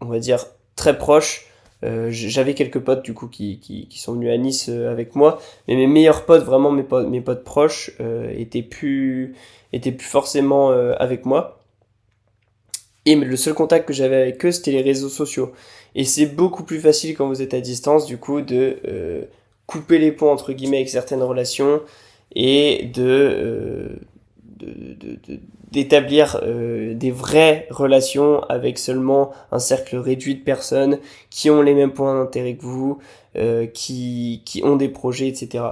on 0.00 0.06
va 0.06 0.18
dire, 0.18 0.44
très 0.76 0.96
proches 0.96 1.46
euh, 1.84 2.08
j'avais 2.10 2.54
quelques 2.54 2.80
potes 2.80 3.04
du 3.04 3.12
coup 3.12 3.28
qui, 3.28 3.60
qui, 3.60 3.86
qui, 3.86 3.98
sont 3.98 4.14
venus 4.14 4.30
à 4.32 4.36
Nice 4.38 4.68
euh, 4.70 4.90
avec 4.90 5.14
moi, 5.14 5.38
mais 5.68 5.76
mes 5.76 5.86
meilleurs 5.86 6.24
potes, 6.24 6.42
vraiment 6.42 6.70
mes 6.70 6.82
potes, 6.82 7.06
mes 7.08 7.20
potes 7.20 7.44
proches, 7.44 7.92
euh, 8.00 8.32
étaient 8.34 8.62
plus 8.62 9.34
étaient 9.72 9.92
plus 9.92 10.06
forcément 10.06 10.70
avec 10.70 11.26
moi. 11.26 11.55
Et 13.06 13.14
le 13.14 13.36
seul 13.36 13.54
contact 13.54 13.86
que 13.86 13.94
j'avais 13.94 14.16
avec 14.16 14.44
eux, 14.44 14.50
c'était 14.52 14.72
les 14.72 14.82
réseaux 14.82 15.08
sociaux. 15.08 15.52
Et 15.94 16.04
c'est 16.04 16.26
beaucoup 16.26 16.64
plus 16.64 16.80
facile 16.80 17.16
quand 17.16 17.28
vous 17.28 17.40
êtes 17.40 17.54
à 17.54 17.60
distance, 17.60 18.04
du 18.04 18.18
coup, 18.18 18.42
de 18.42 18.76
couper 19.66 19.98
les 19.98 20.12
ponts 20.12 20.30
entre 20.30 20.52
guillemets 20.52 20.78
avec 20.78 20.88
certaines 20.88 21.22
relations 21.22 21.80
et 22.34 22.90
de 22.92 23.98
d'établir 25.70 26.40
euh, 26.42 26.94
des 26.94 27.10
vraies 27.10 27.66
relations 27.70 28.42
avec 28.44 28.78
seulement 28.78 29.32
un 29.52 29.58
cercle 29.58 29.96
réduit 29.96 30.36
de 30.36 30.42
personnes 30.42 30.98
qui 31.28 31.50
ont 31.50 31.60
les 31.60 31.74
mêmes 31.74 31.92
points 31.92 32.14
d'intérêt 32.14 32.54
que 32.54 32.62
vous, 32.62 32.98
euh, 33.36 33.66
qui, 33.66 34.42
qui 34.46 34.62
ont 34.64 34.76
des 34.76 34.88
projets, 34.88 35.28
etc. 35.28 35.64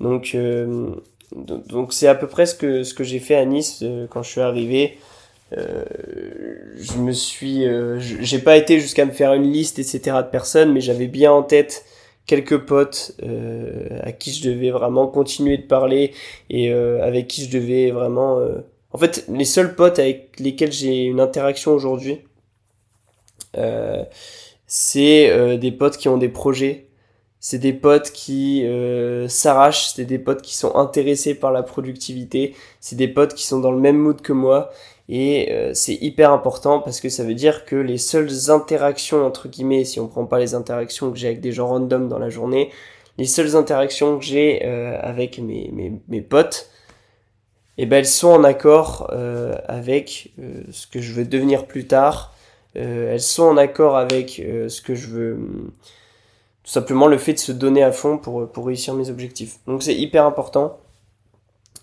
Donc 0.00 0.32
euh, 0.34 0.90
donc 1.32 1.92
c'est 1.92 2.08
à 2.08 2.14
peu 2.14 2.26
près 2.26 2.46
ce 2.46 2.54
que, 2.54 2.82
ce 2.82 2.92
que 2.92 3.04
j'ai 3.04 3.18
fait 3.18 3.36
à 3.36 3.44
Nice 3.44 3.82
quand 4.10 4.22
je 4.22 4.30
suis 4.30 4.40
arrivé. 4.40 4.98
Je 5.52 6.98
me 6.98 7.12
suis, 7.12 7.64
j'ai 7.98 8.38
pas 8.38 8.56
été 8.56 8.80
jusqu'à 8.80 9.04
me 9.04 9.12
faire 9.12 9.32
une 9.34 9.50
liste, 9.50 9.78
etc. 9.78 10.18
de 10.18 10.30
personnes, 10.30 10.72
mais 10.72 10.80
j'avais 10.80 11.06
bien 11.06 11.32
en 11.32 11.42
tête 11.42 11.84
quelques 12.26 12.58
potes 12.58 13.12
euh, 13.22 14.00
à 14.02 14.12
qui 14.12 14.32
je 14.32 14.48
devais 14.48 14.70
vraiment 14.70 15.06
continuer 15.06 15.56
de 15.56 15.62
parler 15.62 16.12
et 16.50 16.72
euh, 16.72 17.04
avec 17.04 17.28
qui 17.28 17.44
je 17.44 17.50
devais 17.50 17.90
vraiment... 17.90 18.38
Euh, 18.38 18.58
en 18.92 18.98
fait, 18.98 19.24
les 19.28 19.44
seuls 19.44 19.74
potes 19.74 19.98
avec 19.98 20.38
lesquels 20.38 20.72
j'ai 20.72 21.04
une 21.04 21.20
interaction 21.20 21.72
aujourd'hui, 21.72 22.20
c'est 24.66 25.58
des 25.58 25.72
potes 25.72 25.96
qui 25.96 26.08
ont 26.08 26.18
des 26.18 26.28
projets, 26.28 26.88
c'est 27.40 27.58
des 27.58 27.72
potes 27.72 28.10
qui 28.10 28.64
s'arrachent, 29.28 29.92
c'est 29.94 30.04
des 30.04 30.18
potes 30.18 30.40
qui 30.40 30.54
sont 30.54 30.76
intéressés 30.76 31.34
par 31.34 31.52
la 31.52 31.62
productivité, 31.62 32.54
c'est 32.80 32.96
des 32.96 33.08
potes 33.08 33.34
qui 33.34 33.44
sont 33.44 33.60
dans 33.60 33.72
le 33.72 33.80
même 33.80 33.98
mood 33.98 34.20
que 34.22 34.32
moi 34.32 34.70
et 35.08 35.52
euh, 35.52 35.72
c'est 35.72 35.94
hyper 35.94 36.32
important 36.32 36.80
parce 36.80 37.00
que 37.00 37.08
ça 37.08 37.22
veut 37.22 37.34
dire 37.34 37.64
que 37.64 37.76
les 37.76 37.98
seules 37.98 38.50
interactions, 38.50 39.24
entre 39.24 39.48
guillemets, 39.48 39.84
si 39.84 40.00
on 40.00 40.08
prend 40.08 40.26
pas 40.26 40.38
les 40.38 40.54
interactions 40.54 41.12
que 41.12 41.18
j'ai 41.18 41.28
avec 41.28 41.40
des 41.40 41.52
gens 41.52 41.68
random 41.68 42.08
dans 42.08 42.18
la 42.18 42.28
journée, 42.28 42.70
les 43.18 43.26
seules 43.26 43.54
interactions 43.56 44.18
que 44.18 44.24
j'ai 44.24 44.64
euh, 44.64 44.98
avec 45.00 45.38
mes, 45.38 45.70
mes, 45.72 45.92
mes, 46.08 46.20
potes, 46.20 46.70
eh 47.78 47.86
ben 47.86 47.98
elles 47.98 48.06
sont 48.06 48.30
en 48.30 48.42
accord 48.42 49.08
euh, 49.12 49.54
avec 49.68 50.32
ce 50.70 50.86
que 50.86 51.00
je 51.00 51.12
veux 51.12 51.24
devenir 51.24 51.66
plus 51.66 51.86
tard. 51.86 52.34
elles 52.74 53.20
sont 53.20 53.44
en 53.44 53.56
accord 53.56 53.96
avec 53.96 54.42
ce 54.68 54.80
que 54.82 54.94
je 54.94 55.08
veux. 55.08 55.38
Tout 56.64 56.72
simplement 56.72 57.06
le 57.06 57.16
fait 57.16 57.34
de 57.34 57.38
se 57.38 57.52
donner 57.52 57.84
à 57.84 57.92
fond 57.92 58.18
pour, 58.18 58.50
pour 58.50 58.66
réussir 58.66 58.94
mes 58.94 59.08
objectifs. 59.08 59.58
Donc 59.66 59.84
c'est 59.84 59.94
hyper 59.94 60.26
important. 60.26 60.78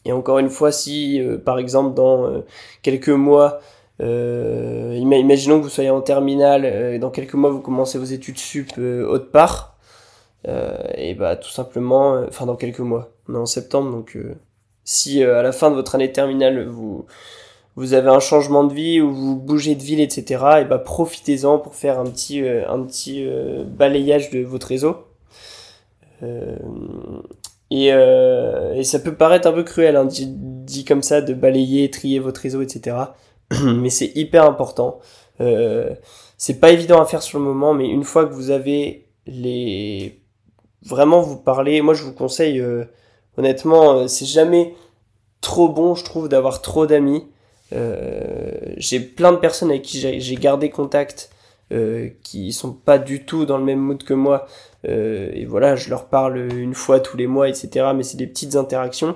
Et 0.05 0.11
encore 0.11 0.39
une 0.39 0.49
fois, 0.49 0.71
si 0.71 1.21
euh, 1.21 1.37
par 1.37 1.59
exemple 1.59 1.93
dans 1.93 2.25
euh, 2.25 2.39
quelques 2.81 3.09
mois, 3.09 3.59
euh, 4.01 4.95
imaginons 4.97 5.59
que 5.59 5.63
vous 5.63 5.69
soyez 5.69 5.89
en 5.89 6.01
terminale, 6.01 6.65
et 6.65 6.99
dans 6.99 7.09
quelques 7.09 7.35
mois 7.35 7.51
vous 7.51 7.61
commencez 7.61 7.97
vos 7.97 8.05
études 8.05 8.37
sup 8.37 8.77
autre 8.77 9.31
part, 9.31 9.77
et 10.97 11.13
bah 11.13 11.37
tout 11.37 11.49
simplement, 11.49 12.21
enfin 12.27 12.45
dans 12.45 12.57
quelques 12.57 12.79
mois, 12.79 13.11
on 13.29 13.35
est 13.35 13.37
en 13.37 13.45
septembre, 13.45 13.91
donc 13.91 14.17
si 14.83 15.23
à 15.23 15.41
la 15.41 15.51
fin 15.53 15.69
de 15.69 15.75
votre 15.75 15.95
année 15.95 16.11
terminale 16.11 16.67
vous 16.67 17.05
vous 17.75 17.93
avez 17.93 18.09
un 18.09 18.19
changement 18.19 18.65
de 18.65 18.73
vie 18.73 18.99
ou 18.99 19.13
vous 19.13 19.35
bougez 19.35 19.75
de 19.75 19.81
ville, 19.81 20.01
etc. 20.01 20.43
Et 20.61 20.65
bah 20.65 20.79
profitez-en 20.79 21.59
pour 21.59 21.75
faire 21.75 21.99
un 21.99 22.05
petit 22.05 22.41
un 22.41 22.81
petit 22.83 23.25
balayage 23.67 24.31
de 24.31 24.43
votre 24.43 24.67
réseau. 24.67 24.97
Et, 27.75 27.91
euh, 27.91 28.75
et 28.75 28.83
ça 28.83 28.99
peut 28.99 29.15
paraître 29.15 29.47
un 29.47 29.51
peu 29.51 29.63
cruel, 29.63 29.95
hein, 29.95 30.05
dit, 30.05 30.85
comme 30.85 31.01
ça, 31.01 31.21
de 31.21 31.33
balayer, 31.33 31.89
trier 31.89 32.19
votre 32.19 32.39
réseau, 32.39 32.61
etc. 32.61 32.95
mais 33.63 33.89
c'est 33.89 34.11
hyper 34.13 34.45
important. 34.45 34.99
Euh, 35.41 35.95
c'est 36.37 36.59
pas 36.59 36.69
évident 36.69 37.01
à 37.01 37.05
faire 37.05 37.23
sur 37.23 37.39
le 37.39 37.45
moment, 37.45 37.73
mais 37.73 37.87
une 37.89 38.03
fois 38.03 38.27
que 38.27 38.33
vous 38.33 38.51
avez 38.51 39.07
les... 39.25 40.21
Vraiment 40.83 41.21
vous 41.21 41.37
parler, 41.37 41.81
moi 41.81 41.95
je 41.95 42.03
vous 42.03 42.13
conseille, 42.13 42.59
euh, 42.59 42.83
honnêtement, 43.37 44.07
c'est 44.07 44.27
jamais 44.27 44.75
trop 45.41 45.67
bon, 45.67 45.95
je 45.95 46.03
trouve, 46.03 46.29
d'avoir 46.29 46.61
trop 46.61 46.85
d'amis. 46.85 47.25
J'ai 48.77 48.99
plein 48.99 49.31
de 49.31 49.37
personnes 49.37 49.71
avec 49.71 49.81
qui 49.81 49.99
j'ai 49.99 50.35
gardé 50.35 50.69
contact 50.69 51.31
qui 52.21 52.53
sont 52.53 52.73
pas 52.73 52.99
du 52.99 53.25
tout 53.25 53.45
dans 53.47 53.57
le 53.57 53.63
même 53.63 53.79
mood 53.79 54.03
que 54.03 54.13
moi. 54.13 54.45
Euh, 54.85 55.31
et 55.33 55.45
voilà, 55.45 55.75
je 55.75 55.89
leur 55.89 56.07
parle 56.07 56.37
une 56.37 56.73
fois 56.73 56.99
tous 56.99 57.17
les 57.17 57.27
mois, 57.27 57.49
etc. 57.49 57.87
Mais 57.95 58.03
c'est 58.03 58.17
des 58.17 58.27
petites 58.27 58.55
interactions. 58.55 59.15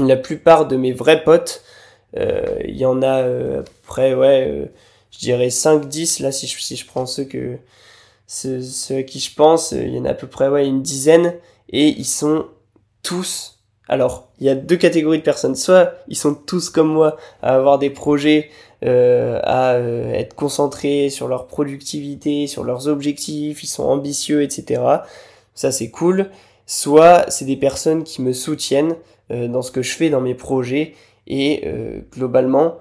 La 0.00 0.16
plupart 0.16 0.66
de 0.66 0.76
mes 0.76 0.92
vrais 0.92 1.22
potes, 1.24 1.62
euh, 2.16 2.42
il 2.64 2.76
y 2.76 2.86
en 2.86 3.02
a 3.02 3.22
euh, 3.22 3.62
près, 3.86 4.14
ouais, 4.14 4.70
je 5.12 5.18
dirais 5.18 5.48
5-10 5.48 6.22
là 6.22 6.32
si 6.32 6.46
je, 6.46 6.60
si 6.60 6.76
je 6.76 6.86
prends 6.86 7.06
ceux 7.06 7.24
que 7.24 7.56
ceux, 8.26 8.60
ceux 8.62 8.96
à 8.96 9.02
qui 9.04 9.20
je 9.20 9.34
pense, 9.34 9.72
il 9.72 9.94
y 9.94 9.98
en 9.98 10.04
a 10.04 10.10
à 10.10 10.14
peu 10.14 10.26
près 10.26 10.48
ouais, 10.48 10.66
une 10.66 10.82
dizaine 10.82 11.34
et 11.68 11.88
ils 11.88 12.04
sont 12.04 12.46
tous 13.02 13.56
alors, 13.88 14.28
il 14.40 14.46
y 14.46 14.50
a 14.50 14.54
deux 14.54 14.76
catégories 14.76 15.18
de 15.18 15.22
personnes. 15.22 15.54
Soit 15.54 15.94
ils 16.08 16.16
sont 16.16 16.34
tous 16.34 16.70
comme 16.70 16.88
moi 16.88 17.16
à 17.42 17.54
avoir 17.54 17.78
des 17.78 17.90
projets 17.90 18.50
euh, 18.84 19.40
à 19.42 19.74
euh, 19.74 20.12
être 20.12 20.34
concentrés 20.34 21.08
sur 21.08 21.28
leur 21.28 21.46
productivité, 21.46 22.46
sur 22.46 22.62
leurs 22.62 22.88
objectifs, 22.88 23.62
ils 23.62 23.68
sont 23.68 23.84
ambitieux, 23.84 24.42
etc. 24.42 24.82
Ça 25.54 25.72
c'est 25.72 25.90
cool. 25.90 26.30
Soit 26.66 27.24
c'est 27.30 27.46
des 27.46 27.56
personnes 27.56 28.04
qui 28.04 28.20
me 28.20 28.34
soutiennent 28.34 28.96
euh, 29.30 29.48
dans 29.48 29.62
ce 29.62 29.70
que 29.70 29.80
je 29.80 29.94
fais, 29.94 30.10
dans 30.10 30.20
mes 30.20 30.34
projets, 30.34 30.94
et 31.28 31.64
globalement, 32.12 32.76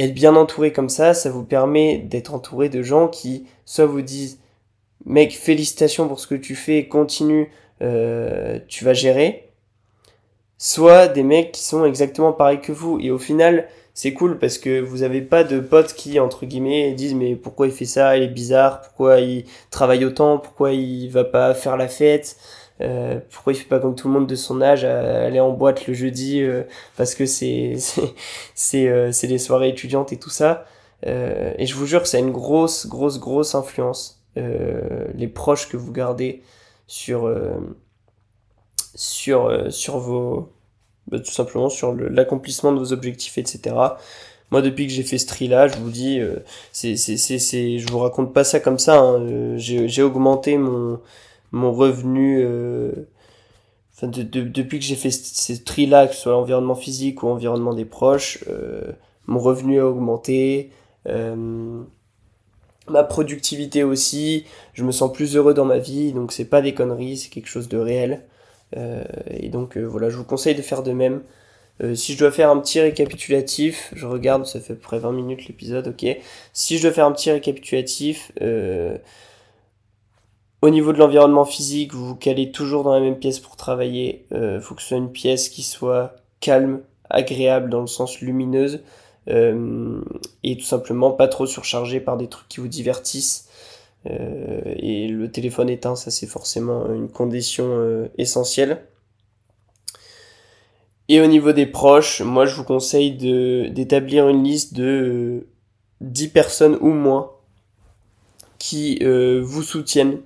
être 0.00 0.14
bien 0.14 0.34
entouré 0.34 0.72
comme 0.72 0.88
ça, 0.88 1.14
ça 1.14 1.30
vous 1.30 1.44
permet 1.44 1.98
d'être 1.98 2.34
entouré 2.34 2.68
de 2.68 2.82
gens 2.82 3.06
qui 3.06 3.46
soit 3.64 3.86
vous 3.86 4.02
disent 4.02 4.40
mec 5.04 5.30
félicitations 5.30 6.08
pour 6.08 6.18
ce 6.18 6.26
que 6.26 6.34
tu 6.34 6.56
fais, 6.56 6.88
continue, 6.88 7.52
tu 7.78 8.84
vas 8.84 8.94
gérer, 8.94 9.52
soit 10.58 11.06
des 11.06 11.22
mecs 11.22 11.52
qui 11.52 11.62
sont 11.62 11.84
exactement 11.84 12.32
pareils 12.32 12.60
que 12.60 12.72
vous. 12.72 12.98
Et 13.00 13.12
au 13.12 13.18
final, 13.18 13.68
c'est 13.94 14.14
cool 14.14 14.38
parce 14.38 14.58
que 14.58 14.80
vous 14.80 15.02
avez 15.02 15.20
pas 15.20 15.44
de 15.44 15.60
potes 15.60 15.94
qui, 15.94 16.18
entre 16.18 16.46
guillemets, 16.46 16.92
disent 16.92 17.14
mais 17.14 17.36
pourquoi 17.36 17.66
il 17.66 17.72
fait 17.72 17.84
ça, 17.84 18.16
il 18.16 18.22
est 18.22 18.28
bizarre, 18.28 18.80
pourquoi 18.80 19.20
il 19.20 19.44
travaille 19.70 20.04
autant, 20.04 20.38
pourquoi 20.38 20.72
il 20.72 21.08
va 21.08 21.24
pas 21.24 21.52
faire 21.54 21.76
la 21.76 21.88
fête, 21.88 22.36
euh, 22.80 23.20
pourquoi 23.30 23.52
il 23.52 23.56
fait 23.56 23.68
pas 23.68 23.78
comme 23.78 23.94
tout 23.94 24.08
le 24.08 24.14
monde 24.14 24.26
de 24.26 24.34
son 24.34 24.62
âge, 24.62 24.84
aller 24.84 25.40
en 25.40 25.52
boîte 25.52 25.86
le 25.86 25.94
jeudi 25.94 26.40
euh, 26.42 26.64
parce 26.96 27.14
que 27.14 27.26
c'est 27.26 27.76
c'est 28.54 28.88
euh, 28.88 29.12
les 29.22 29.38
soirées 29.38 29.68
étudiantes 29.68 30.12
et 30.12 30.18
tout 30.18 30.30
ça. 30.30 30.64
et 31.04 31.66
je 31.66 31.74
vous 31.74 31.86
jure 31.86 32.06
ça 32.06 32.16
a 32.16 32.20
une 32.20 32.32
grosse 32.32 32.86
grosse 32.86 33.18
grosse 33.18 33.54
influence 33.54 34.22
les 34.36 35.28
proches 35.28 35.68
que 35.68 35.76
vous 35.76 35.92
gardez 35.92 36.42
sur 36.86 37.30
sur 38.94 39.72
sur 39.72 39.98
vos 39.98 40.52
bah, 41.08 41.18
tout 41.18 41.32
simplement 41.32 41.68
sur 41.68 41.92
l'accomplissement 41.94 42.72
de 42.72 42.78
vos 42.78 42.92
objectifs, 42.92 43.38
etc. 43.38 43.74
Moi, 44.52 44.62
depuis 44.62 44.86
que 44.86 44.92
j'ai 44.92 45.02
fait 45.02 45.18
ce 45.18 45.26
tri-là, 45.26 45.66
je 45.66 45.78
vous 45.78 45.90
dis, 45.90 46.20
euh, 46.20 46.36
c'est, 46.72 46.96
c'est, 46.96 47.16
c'est, 47.16 47.78
je 47.78 47.90
vous 47.90 47.98
raconte 47.98 48.32
pas 48.34 48.44
ça 48.44 48.60
comme 48.60 48.78
ça. 48.78 48.98
Hein. 48.98 49.22
Euh, 49.22 49.54
j'ai, 49.56 50.02
augmenté 50.02 50.58
mon, 50.58 51.00
mon 51.52 51.72
revenu. 51.72 52.42
Euh, 52.44 52.92
enfin, 53.96 54.08
de, 54.08 54.22
de, 54.22 54.42
depuis 54.42 54.78
que 54.78 54.84
j'ai 54.84 54.94
fait 54.94 55.10
ce 55.10 55.54
tri-là, 55.54 56.06
que 56.06 56.14
ce 56.14 56.20
soit 56.22 56.32
l'environnement 56.32 56.74
physique 56.74 57.22
ou 57.22 57.28
l'environnement 57.28 57.74
des 57.74 57.86
proches, 57.86 58.44
euh, 58.48 58.92
mon 59.26 59.38
revenu 59.38 59.80
a 59.80 59.86
augmenté. 59.86 60.70
ma 62.88 63.04
productivité 63.04 63.84
aussi, 63.84 64.44
je 64.74 64.84
me 64.84 64.92
sens 64.92 65.12
plus 65.12 65.36
heureux 65.36 65.54
dans 65.54 65.64
ma 65.64 65.78
vie, 65.78 66.12
donc 66.12 66.30
c'est 66.32 66.44
pas 66.44 66.60
des 66.60 66.74
conneries, 66.74 67.16
c'est 67.16 67.30
quelque 67.30 67.48
chose 67.48 67.68
de 67.68 67.78
réel. 67.78 68.22
Euh, 68.76 69.04
et 69.28 69.48
donc 69.48 69.76
euh, 69.76 69.84
voilà, 69.84 70.08
je 70.08 70.16
vous 70.16 70.24
conseille 70.24 70.54
de 70.54 70.62
faire 70.62 70.82
de 70.82 70.92
même. 70.92 71.22
Euh, 71.82 71.94
si 71.94 72.12
je 72.14 72.18
dois 72.18 72.30
faire 72.30 72.50
un 72.50 72.58
petit 72.58 72.80
récapitulatif, 72.80 73.92
je 73.94 74.06
regarde, 74.06 74.46
ça 74.46 74.60
fait 74.60 74.74
à 74.74 74.76
peu 74.76 74.82
près 74.82 74.98
20 74.98 75.12
minutes 75.12 75.46
l'épisode, 75.46 75.88
ok. 75.88 76.18
Si 76.52 76.78
je 76.78 76.82
dois 76.82 76.92
faire 76.92 77.06
un 77.06 77.12
petit 77.12 77.30
récapitulatif, 77.30 78.32
au 80.62 80.70
niveau 80.70 80.92
de 80.92 80.98
l'environnement 80.98 81.44
physique, 81.44 81.92
vous 81.92 82.06
vous 82.06 82.14
calez 82.14 82.52
toujours 82.52 82.84
dans 82.84 82.92
la 82.92 83.00
même 83.00 83.18
pièce 83.18 83.40
pour 83.40 83.56
travailler. 83.56 84.26
Il 84.30 84.60
faut 84.60 84.74
que 84.74 84.82
ce 84.82 84.88
soit 84.88 84.98
une 84.98 85.10
pièce 85.10 85.48
qui 85.48 85.62
soit 85.62 86.14
calme, 86.40 86.82
agréable 87.10 87.68
dans 87.68 87.80
le 87.80 87.88
sens 87.88 88.20
lumineuse, 88.20 88.82
et 89.26 90.56
tout 90.56 90.64
simplement 90.64 91.10
pas 91.10 91.26
trop 91.26 91.46
surchargée 91.46 92.00
par 92.00 92.16
des 92.16 92.28
trucs 92.28 92.48
qui 92.48 92.60
vous 92.60 92.68
divertissent. 92.68 93.48
Euh, 94.10 94.60
et 94.76 95.08
le 95.08 95.30
téléphone 95.30 95.68
éteint, 95.68 95.96
ça 95.96 96.10
c'est 96.10 96.26
forcément 96.26 96.92
une 96.92 97.08
condition 97.08 97.66
euh, 97.68 98.08
essentielle. 98.18 98.84
Et 101.08 101.20
au 101.20 101.26
niveau 101.26 101.52
des 101.52 101.66
proches, 101.66 102.22
moi 102.22 102.46
je 102.46 102.54
vous 102.56 102.64
conseille 102.64 103.12
d'établir 103.12 104.28
une 104.28 104.44
liste 104.44 104.74
de 104.74 105.46
10 106.00 106.26
euh, 106.26 106.30
personnes 106.32 106.78
ou 106.80 106.88
moins 106.88 107.32
qui 108.58 109.02
vous 109.04 109.62
soutiennent, 109.62 110.20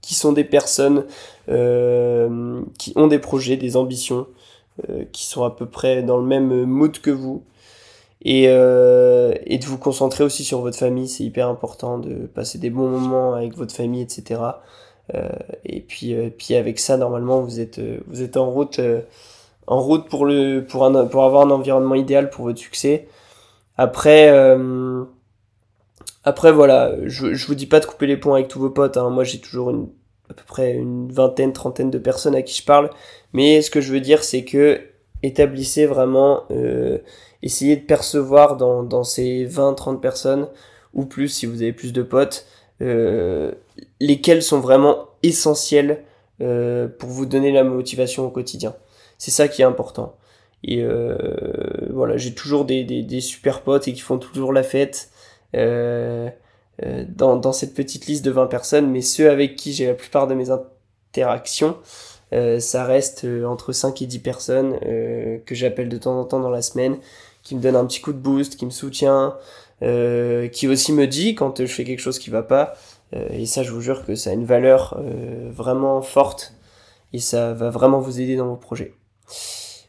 qui 0.00 0.14
sont 0.16 0.32
des 0.32 0.42
personnes 0.42 1.06
qui 1.46 2.92
ont 2.96 3.06
des 3.06 3.20
projets, 3.20 3.56
des 3.56 3.76
ambitions, 3.76 4.26
qui 5.12 5.24
sont 5.24 5.44
à 5.44 5.50
peu 5.52 5.66
près 5.66 6.02
dans 6.02 6.16
le 6.16 6.26
même 6.26 6.64
mood 6.64 6.98
que 6.98 7.12
vous, 7.12 7.44
et, 8.24 8.44
euh, 8.48 9.34
et 9.46 9.58
de 9.58 9.64
vous 9.64 9.78
concentrer 9.78 10.22
aussi 10.22 10.44
sur 10.44 10.60
votre 10.60 10.78
famille, 10.78 11.08
c'est 11.08 11.24
hyper 11.24 11.48
important 11.48 11.98
de 11.98 12.26
passer 12.26 12.58
des 12.58 12.70
bons 12.70 12.88
moments 12.88 13.34
avec 13.34 13.56
votre 13.56 13.74
famille, 13.74 14.02
etc. 14.02 14.40
Euh, 15.14 15.28
et 15.64 15.80
puis, 15.80 16.14
euh, 16.14 16.30
puis 16.30 16.54
avec 16.54 16.78
ça, 16.78 16.96
normalement, 16.96 17.40
vous 17.40 17.58
êtes, 17.58 17.80
vous 18.06 18.22
êtes 18.22 18.36
en 18.36 18.48
route, 18.48 18.80
en 19.66 19.80
route 19.82 20.08
pour 20.08 20.24
le, 20.24 20.64
pour 20.64 20.84
un, 20.84 21.06
pour 21.06 21.24
avoir 21.24 21.44
un 21.46 21.50
environnement 21.50 21.96
idéal 21.96 22.30
pour 22.30 22.44
votre 22.44 22.60
succès. 22.60 23.08
Après, 23.76 24.30
après 26.22 26.52
voilà, 26.52 26.92
je, 27.04 27.34
je 27.34 27.46
vous 27.46 27.56
dis 27.56 27.66
pas 27.66 27.80
de 27.80 27.86
couper 27.86 28.06
les 28.06 28.16
ponts 28.16 28.34
avec 28.34 28.46
tous 28.46 28.60
vos 28.60 28.70
potes. 28.70 28.96
Hein. 28.96 29.10
Moi, 29.10 29.24
j'ai 29.24 29.40
toujours 29.40 29.70
à 30.30 30.34
peu 30.34 30.44
près 30.46 30.74
une 30.74 31.10
vingtaine, 31.10 31.52
trentaine 31.52 31.90
de 31.90 31.98
personnes 31.98 32.36
à 32.36 32.42
qui 32.42 32.56
je 32.56 32.64
parle. 32.64 32.90
Mais 33.32 33.62
ce 33.62 33.70
que 33.72 33.80
je 33.80 33.92
veux 33.92 34.00
dire, 34.00 34.22
c'est 34.22 34.44
que 34.44 34.80
établissez 35.24 35.86
vraiment 35.86 36.44
essayez 37.42 37.76
de 37.76 37.84
percevoir 37.84 38.56
dans, 38.56 38.82
dans 38.82 39.04
ces 39.04 39.46
20-30 39.46 40.00
personnes, 40.00 40.48
ou 40.94 41.04
plus 41.06 41.28
si 41.28 41.46
vous 41.46 41.62
avez 41.62 41.72
plus 41.72 41.92
de 41.92 42.02
potes, 42.02 42.46
euh, 42.80 43.52
lesquels 44.00 44.42
sont 44.42 44.60
vraiment 44.60 45.08
essentiels 45.22 46.04
euh, 46.40 46.88
pour 46.88 47.08
vous 47.08 47.26
donner 47.26 47.52
la 47.52 47.64
motivation 47.64 48.26
au 48.26 48.30
quotidien. 48.30 48.74
C'est 49.18 49.30
ça 49.30 49.48
qui 49.48 49.62
est 49.62 49.64
important. 49.64 50.16
Et 50.64 50.82
euh, 50.82 51.16
voilà, 51.90 52.16
j'ai 52.16 52.34
toujours 52.34 52.64
des, 52.64 52.84
des, 52.84 53.02
des, 53.02 53.20
super 53.20 53.62
potes 53.62 53.88
et 53.88 53.92
qui 53.92 54.00
font 54.00 54.18
toujours 54.18 54.52
la 54.52 54.62
fête 54.62 55.10
euh, 55.56 56.30
euh, 56.82 57.04
dans, 57.08 57.36
dans 57.36 57.52
cette 57.52 57.74
petite 57.74 58.06
liste 58.06 58.24
de 58.24 58.30
20 58.30 58.46
personnes, 58.46 58.90
mais 58.90 59.02
ceux 59.02 59.30
avec 59.30 59.56
qui 59.56 59.72
j'ai 59.72 59.86
la 59.86 59.94
plupart 59.94 60.26
de 60.26 60.34
mes 60.34 60.48
interactions, 60.50 61.76
euh, 62.32 62.60
ça 62.60 62.84
reste 62.84 63.26
entre 63.46 63.72
5 63.72 64.00
et 64.02 64.06
10 64.06 64.18
personnes 64.20 64.78
que 65.44 65.54
j'appelle 65.54 65.88
de 65.88 65.98
temps 65.98 66.18
en 66.18 66.24
temps 66.24 66.40
dans 66.40 66.50
la 66.50 66.62
semaine 66.62 66.96
qui 67.42 67.54
me 67.56 67.60
donne 67.60 67.76
un 67.76 67.84
petit 67.86 68.00
coup 68.00 68.12
de 68.12 68.18
boost, 68.18 68.56
qui 68.56 68.66
me 68.66 68.70
soutient, 68.70 69.36
euh, 69.82 70.48
qui 70.48 70.68
aussi 70.68 70.92
me 70.92 71.06
dit 71.06 71.34
quand 71.34 71.58
je 71.58 71.66
fais 71.66 71.84
quelque 71.84 72.00
chose 72.00 72.18
qui 72.18 72.30
va 72.30 72.42
pas. 72.42 72.74
Euh, 73.14 73.28
et 73.30 73.46
ça, 73.46 73.62
je 73.62 73.70
vous 73.70 73.80
jure 73.80 74.04
que 74.04 74.14
ça 74.14 74.30
a 74.30 74.32
une 74.32 74.44
valeur 74.44 74.96
euh, 74.98 75.50
vraiment 75.52 76.00
forte 76.02 76.54
et 77.12 77.18
ça 77.18 77.52
va 77.52 77.70
vraiment 77.70 77.98
vous 78.00 78.20
aider 78.20 78.36
dans 78.36 78.46
vos 78.46 78.56
projets. 78.56 78.94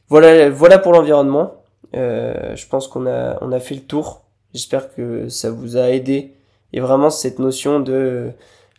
Voilà, 0.09 0.49
voilà 0.49 0.77
pour 0.77 0.91
l'environnement. 0.91 1.63
Euh, 1.95 2.55
je 2.55 2.67
pense 2.67 2.87
qu'on 2.87 3.07
a, 3.07 3.37
on 3.41 3.51
a 3.51 3.59
fait 3.59 3.75
le 3.75 3.81
tour. 3.81 4.23
J'espère 4.53 4.93
que 4.93 5.29
ça 5.29 5.51
vous 5.51 5.77
a 5.77 5.89
aidé. 5.89 6.33
Et 6.73 6.79
vraiment, 6.79 7.09
cette 7.09 7.39
notion 7.39 7.79
de 7.79 8.31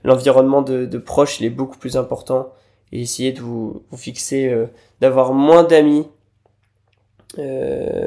l'environnement 0.02 0.62
de, 0.62 0.84
de 0.84 0.98
proche, 0.98 1.40
il 1.40 1.46
est 1.46 1.50
beaucoup 1.50 1.78
plus 1.78 1.96
important. 1.96 2.52
Et 2.92 3.00
essayez 3.02 3.32
de 3.32 3.40
vous, 3.40 3.82
vous 3.90 3.96
fixer, 3.96 4.48
euh, 4.48 4.66
d'avoir 5.00 5.32
moins 5.32 5.64
d'amis 5.64 6.06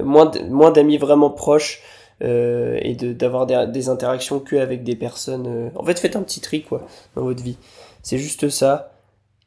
moins 0.04 0.32
moins 0.50 0.72
d'amis 0.72 0.98
vraiment 0.98 1.30
proches 1.30 1.82
euh, 2.24 2.80
et 2.82 2.96
d'avoir 2.96 3.46
des, 3.46 3.66
des, 3.68 3.90
interactions 3.90 4.40
que 4.40 4.56
avec 4.56 4.84
des 4.84 4.96
personnes. 4.96 5.48
Euh, 5.48 5.70
en 5.76 5.84
fait, 5.84 6.00
faites 6.00 6.16
un 6.16 6.24
petit 6.24 6.42
tri 6.42 6.64
quoi 6.64 6.88
dans 7.16 7.24
votre 7.24 7.44
vie. 7.44 7.58
C'est 8.02 8.18
juste 8.18 8.50
ça. 8.50 8.92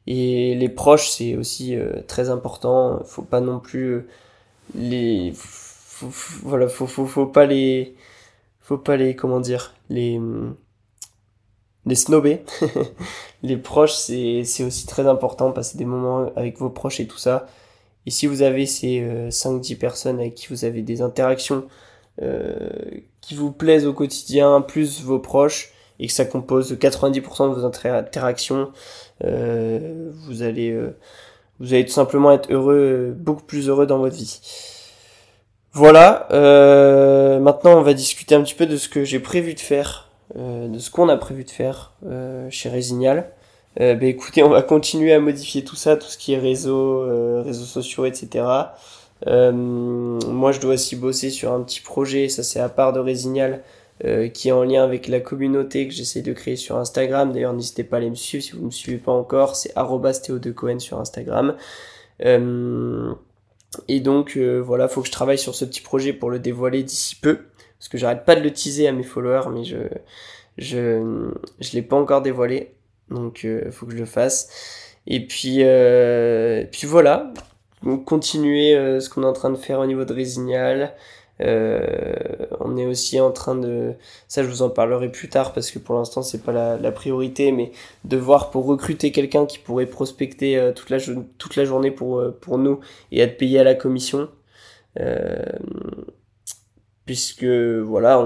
Et 0.07 0.55
les 0.55 0.69
proches, 0.69 1.09
c'est 1.09 1.35
aussi 1.35 1.75
très 2.07 2.29
important. 2.29 3.01
Faut 3.05 3.21
pas 3.23 3.41
non 3.41 3.59
plus 3.59 4.07
les 4.75 5.33
voilà, 6.43 6.67
faut, 6.67 6.87
faut, 6.87 7.05
faut 7.05 7.27
pas 7.27 7.45
les 7.45 7.95
faut 8.61 8.77
pas 8.77 8.97
les 8.97 9.15
comment 9.15 9.39
dire 9.39 9.73
les 9.89 10.19
les 11.85 11.95
snobber. 11.95 12.43
les 13.43 13.57
proches, 13.57 13.93
c'est 13.93 14.43
c'est 14.45 14.63
aussi 14.63 14.85
très 14.85 15.07
important. 15.07 15.51
Passer 15.51 15.77
des 15.77 15.85
moments 15.85 16.31
avec 16.35 16.57
vos 16.57 16.69
proches 16.69 16.99
et 16.99 17.07
tout 17.07 17.17
ça. 17.17 17.47
Et 18.05 18.11
si 18.11 18.27
vous 18.27 18.41
avez 18.41 18.65
ces 18.65 19.01
5-10 19.29 19.73
euh, 19.73 19.77
personnes 19.77 20.19
avec 20.19 20.35
qui 20.35 20.47
vous 20.47 20.65
avez 20.65 20.81
des 20.81 21.01
interactions 21.01 21.65
euh, 22.21 22.69
qui 23.21 23.35
vous 23.35 23.51
plaisent 23.51 23.85
au 23.85 23.93
quotidien, 23.93 24.61
plus 24.61 25.01
vos 25.01 25.19
proches, 25.19 25.73
et 25.99 26.07
que 26.07 26.13
ça 26.13 26.25
compose 26.25 26.73
90% 26.73 27.49
de 27.49 27.55
vos 27.55 27.65
interactions, 27.65 28.71
euh, 29.23 30.09
vous 30.25 30.41
allez 30.41 30.71
euh, 30.71 30.97
vous 31.59 31.73
allez 31.73 31.85
tout 31.85 31.91
simplement 31.91 32.31
être 32.31 32.51
heureux, 32.51 33.13
beaucoup 33.15 33.43
plus 33.43 33.69
heureux 33.69 33.85
dans 33.85 33.99
votre 33.99 34.15
vie. 34.15 34.41
Voilà, 35.73 36.27
euh, 36.31 37.39
maintenant 37.39 37.77
on 37.77 37.83
va 37.83 37.93
discuter 37.93 38.35
un 38.35 38.41
petit 38.41 38.55
peu 38.55 38.65
de 38.65 38.77
ce 38.77 38.89
que 38.89 39.03
j'ai 39.03 39.19
prévu 39.19 39.53
de 39.53 39.59
faire, 39.59 40.09
euh, 40.37 40.67
de 40.67 40.79
ce 40.79 40.89
qu'on 40.89 41.07
a 41.07 41.17
prévu 41.17 41.43
de 41.43 41.51
faire 41.51 41.93
chez 42.49 42.69
Résignal. 42.69 43.31
Euh, 43.79 43.95
bah, 43.95 44.05
écoutez, 44.05 44.43
on 44.43 44.49
va 44.49 44.61
continuer 44.61 45.13
à 45.13 45.19
modifier 45.19 45.63
tout 45.63 45.75
ça, 45.75 45.95
tout 45.95 46.07
ce 46.07 46.17
qui 46.17 46.33
est 46.33 46.39
réseau, 46.39 47.03
euh, 47.03 47.41
réseaux 47.45 47.65
sociaux, 47.65 48.05
etc. 48.05 48.45
Euh, 49.27 49.51
moi, 49.51 50.51
je 50.51 50.59
dois 50.59 50.73
aussi 50.73 50.95
bosser 50.95 51.29
sur 51.29 51.53
un 51.53 51.61
petit 51.61 51.81
projet, 51.81 52.27
ça 52.29 52.43
c'est 52.43 52.59
à 52.59 52.69
part 52.69 52.91
de 52.93 52.99
Résignal, 52.99 53.63
euh, 54.03 54.27
qui 54.29 54.49
est 54.49 54.51
en 54.51 54.63
lien 54.63 54.83
avec 54.83 55.07
la 55.07 55.19
communauté 55.19 55.87
que 55.87 55.93
j'essaie 55.93 56.21
de 56.21 56.33
créer 56.33 56.55
sur 56.55 56.77
Instagram. 56.77 57.31
D'ailleurs, 57.31 57.53
n'hésitez 57.53 57.83
pas 57.83 57.97
à 57.97 57.99
aller 57.99 58.09
me 58.09 58.15
suivre 58.15 58.43
si 58.43 58.51
vous 58.51 58.61
ne 58.61 58.65
me 58.65 58.71
suivez 58.71 58.97
pas 58.97 59.11
encore, 59.11 59.55
c'est 59.55 59.73
Cohen 60.55 60.79
sur 60.79 60.99
Instagram. 60.99 61.55
Euh, 62.25 63.13
et 63.87 63.99
donc 64.01 64.37
voilà, 64.37 64.87
faut 64.89 65.01
que 65.01 65.07
je 65.07 65.13
travaille 65.13 65.37
sur 65.37 65.55
ce 65.55 65.65
petit 65.65 65.81
projet 65.81 66.13
pour 66.13 66.29
le 66.29 66.39
dévoiler 66.39 66.83
d'ici 66.83 67.15
peu, 67.15 67.39
parce 67.79 67.87
que 67.89 67.97
j'arrête 67.97 68.25
pas 68.25 68.35
de 68.35 68.41
le 68.41 68.51
teaser 68.51 68.87
à 68.87 68.91
mes 68.91 69.03
followers, 69.03 69.49
mais 69.51 69.63
je 69.63 69.77
je 70.57 71.31
je 71.59 71.71
l'ai 71.73 71.81
pas 71.81 71.95
encore 71.95 72.21
dévoilé 72.21 72.73
donc 73.11 73.43
il 73.43 73.49
euh, 73.49 73.71
faut 73.71 73.85
que 73.85 73.93
je 73.93 73.97
le 73.97 74.05
fasse. 74.05 74.49
Et 75.07 75.25
puis, 75.25 75.57
euh, 75.61 76.65
voilà, 76.83 77.33
continuer 78.05 78.75
euh, 78.75 78.99
ce 78.99 79.09
qu'on 79.09 79.23
est 79.23 79.27
en 79.27 79.33
train 79.33 79.49
de 79.49 79.57
faire 79.57 79.79
au 79.79 79.85
niveau 79.85 80.05
de 80.05 80.13
Résignal. 80.13 80.93
on 81.39 82.77
est 82.77 82.85
aussi 82.85 83.19
en 83.19 83.31
train 83.31 83.55
de, 83.55 83.93
ça 84.27 84.43
je 84.43 84.47
vous 84.47 84.61
en 84.61 84.69
parlerai 84.69 85.09
plus 85.11 85.27
tard 85.27 85.53
parce 85.53 85.71
que 85.71 85.79
pour 85.79 85.95
l'instant 85.95 86.21
c'est 86.21 86.43
pas 86.43 86.77
la, 86.77 86.91
priorité, 86.91 87.51
mais 87.51 87.71
de 88.05 88.17
voir 88.17 88.51
pour 88.51 88.65
recruter 88.67 89.11
quelqu'un 89.11 89.47
qui 89.47 89.57
pourrait 89.57 89.87
prospecter 89.87 90.71
toute 90.75 91.55
la 91.55 91.65
journée 91.65 91.89
pour 91.91 92.57
nous 92.59 92.79
et 93.11 93.21
être 93.21 93.37
payé 93.37 93.59
à 93.59 93.63
la 93.63 93.73
commission. 93.73 94.29
puisque 97.05 97.45
voilà, 97.45 98.19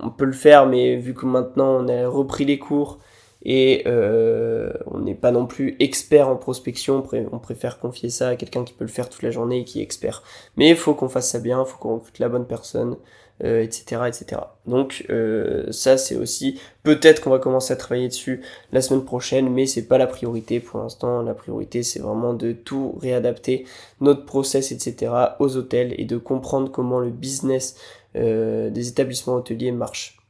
on 0.00 0.10
peut 0.10 0.26
le 0.26 0.32
faire, 0.32 0.66
mais 0.66 0.96
vu 0.96 1.14
que 1.14 1.24
maintenant 1.24 1.82
on 1.82 1.88
a 1.88 2.06
repris 2.08 2.44
les 2.44 2.58
cours 2.58 2.98
et 3.44 3.82
euh, 3.86 4.72
on 4.86 5.00
n'est 5.00 5.14
pas 5.14 5.30
non 5.30 5.46
plus 5.46 5.76
expert 5.80 6.28
en 6.28 6.36
prospection, 6.36 7.04
on 7.32 7.38
préfère 7.38 7.78
confier 7.78 8.08
ça 8.08 8.28
à 8.28 8.36
quelqu'un 8.36 8.64
qui 8.64 8.72
peut 8.72 8.84
le 8.84 8.90
faire 8.90 9.08
toute 9.08 9.22
la 9.22 9.30
journée 9.30 9.60
et 9.60 9.64
qui 9.64 9.80
est 9.80 9.82
expert. 9.82 10.22
Mais 10.56 10.70
il 10.70 10.76
faut 10.76 10.94
qu'on 10.94 11.08
fasse 11.08 11.30
ça 11.30 11.40
bien, 11.40 11.62
il 11.62 11.68
faut 11.68 11.78
qu'on 11.78 11.94
recrute 11.96 12.18
la 12.18 12.28
bonne 12.28 12.46
personne, 12.46 12.96
etc., 13.40 13.96
euh, 13.96 14.06
etc. 14.06 14.40
Donc 14.66 15.04
euh, 15.10 15.70
ça 15.72 15.98
c'est 15.98 16.16
aussi 16.16 16.58
peut-être 16.84 17.20
qu'on 17.20 17.30
va 17.30 17.38
commencer 17.38 17.72
à 17.72 17.76
travailler 17.76 18.08
dessus 18.08 18.40
la 18.72 18.80
semaine 18.80 19.04
prochaine, 19.04 19.50
mais 19.50 19.66
c'est 19.66 19.86
pas 19.86 19.98
la 19.98 20.06
priorité 20.06 20.60
pour 20.60 20.80
l'instant. 20.80 21.20
La 21.22 21.34
priorité 21.34 21.82
c'est 21.82 22.00
vraiment 22.00 22.32
de 22.32 22.52
tout 22.52 22.96
réadapter 23.02 23.66
notre 24.00 24.24
process, 24.24 24.72
etc. 24.72 25.12
aux 25.38 25.56
hôtels 25.56 25.94
et 25.98 26.06
de 26.06 26.16
comprendre 26.16 26.70
comment 26.70 27.00
le 27.00 27.10
business 27.10 27.76
des 28.14 28.88
établissements 28.88 29.34
hôteliers 29.34 29.72
marche. 29.72 30.23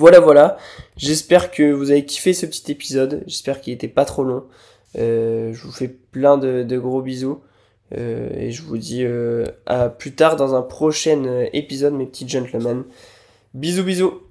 Voilà, 0.00 0.18
voilà. 0.18 0.56
J'espère 0.96 1.50
que 1.50 1.72
vous 1.72 1.90
avez 1.90 2.06
kiffé 2.06 2.32
ce 2.32 2.46
petit 2.46 2.72
épisode. 2.72 3.22
J'espère 3.26 3.60
qu'il 3.60 3.74
était 3.74 3.86
pas 3.86 4.06
trop 4.06 4.24
long. 4.24 4.44
Euh, 4.96 5.52
je 5.52 5.62
vous 5.62 5.72
fais 5.72 5.88
plein 5.88 6.38
de, 6.38 6.78
gros 6.78 7.02
bisous. 7.02 7.42
Euh, 7.98 8.30
et 8.34 8.50
je 8.50 8.62
vous 8.62 8.78
dis 8.78 9.04
à 9.66 9.90
plus 9.90 10.12
tard 10.12 10.36
dans 10.36 10.54
un 10.54 10.62
prochain 10.62 11.44
épisode, 11.52 11.92
mes 11.92 12.06
petits 12.06 12.26
gentlemen. 12.26 12.84
Bisous, 13.52 13.84
bisous. 13.84 14.29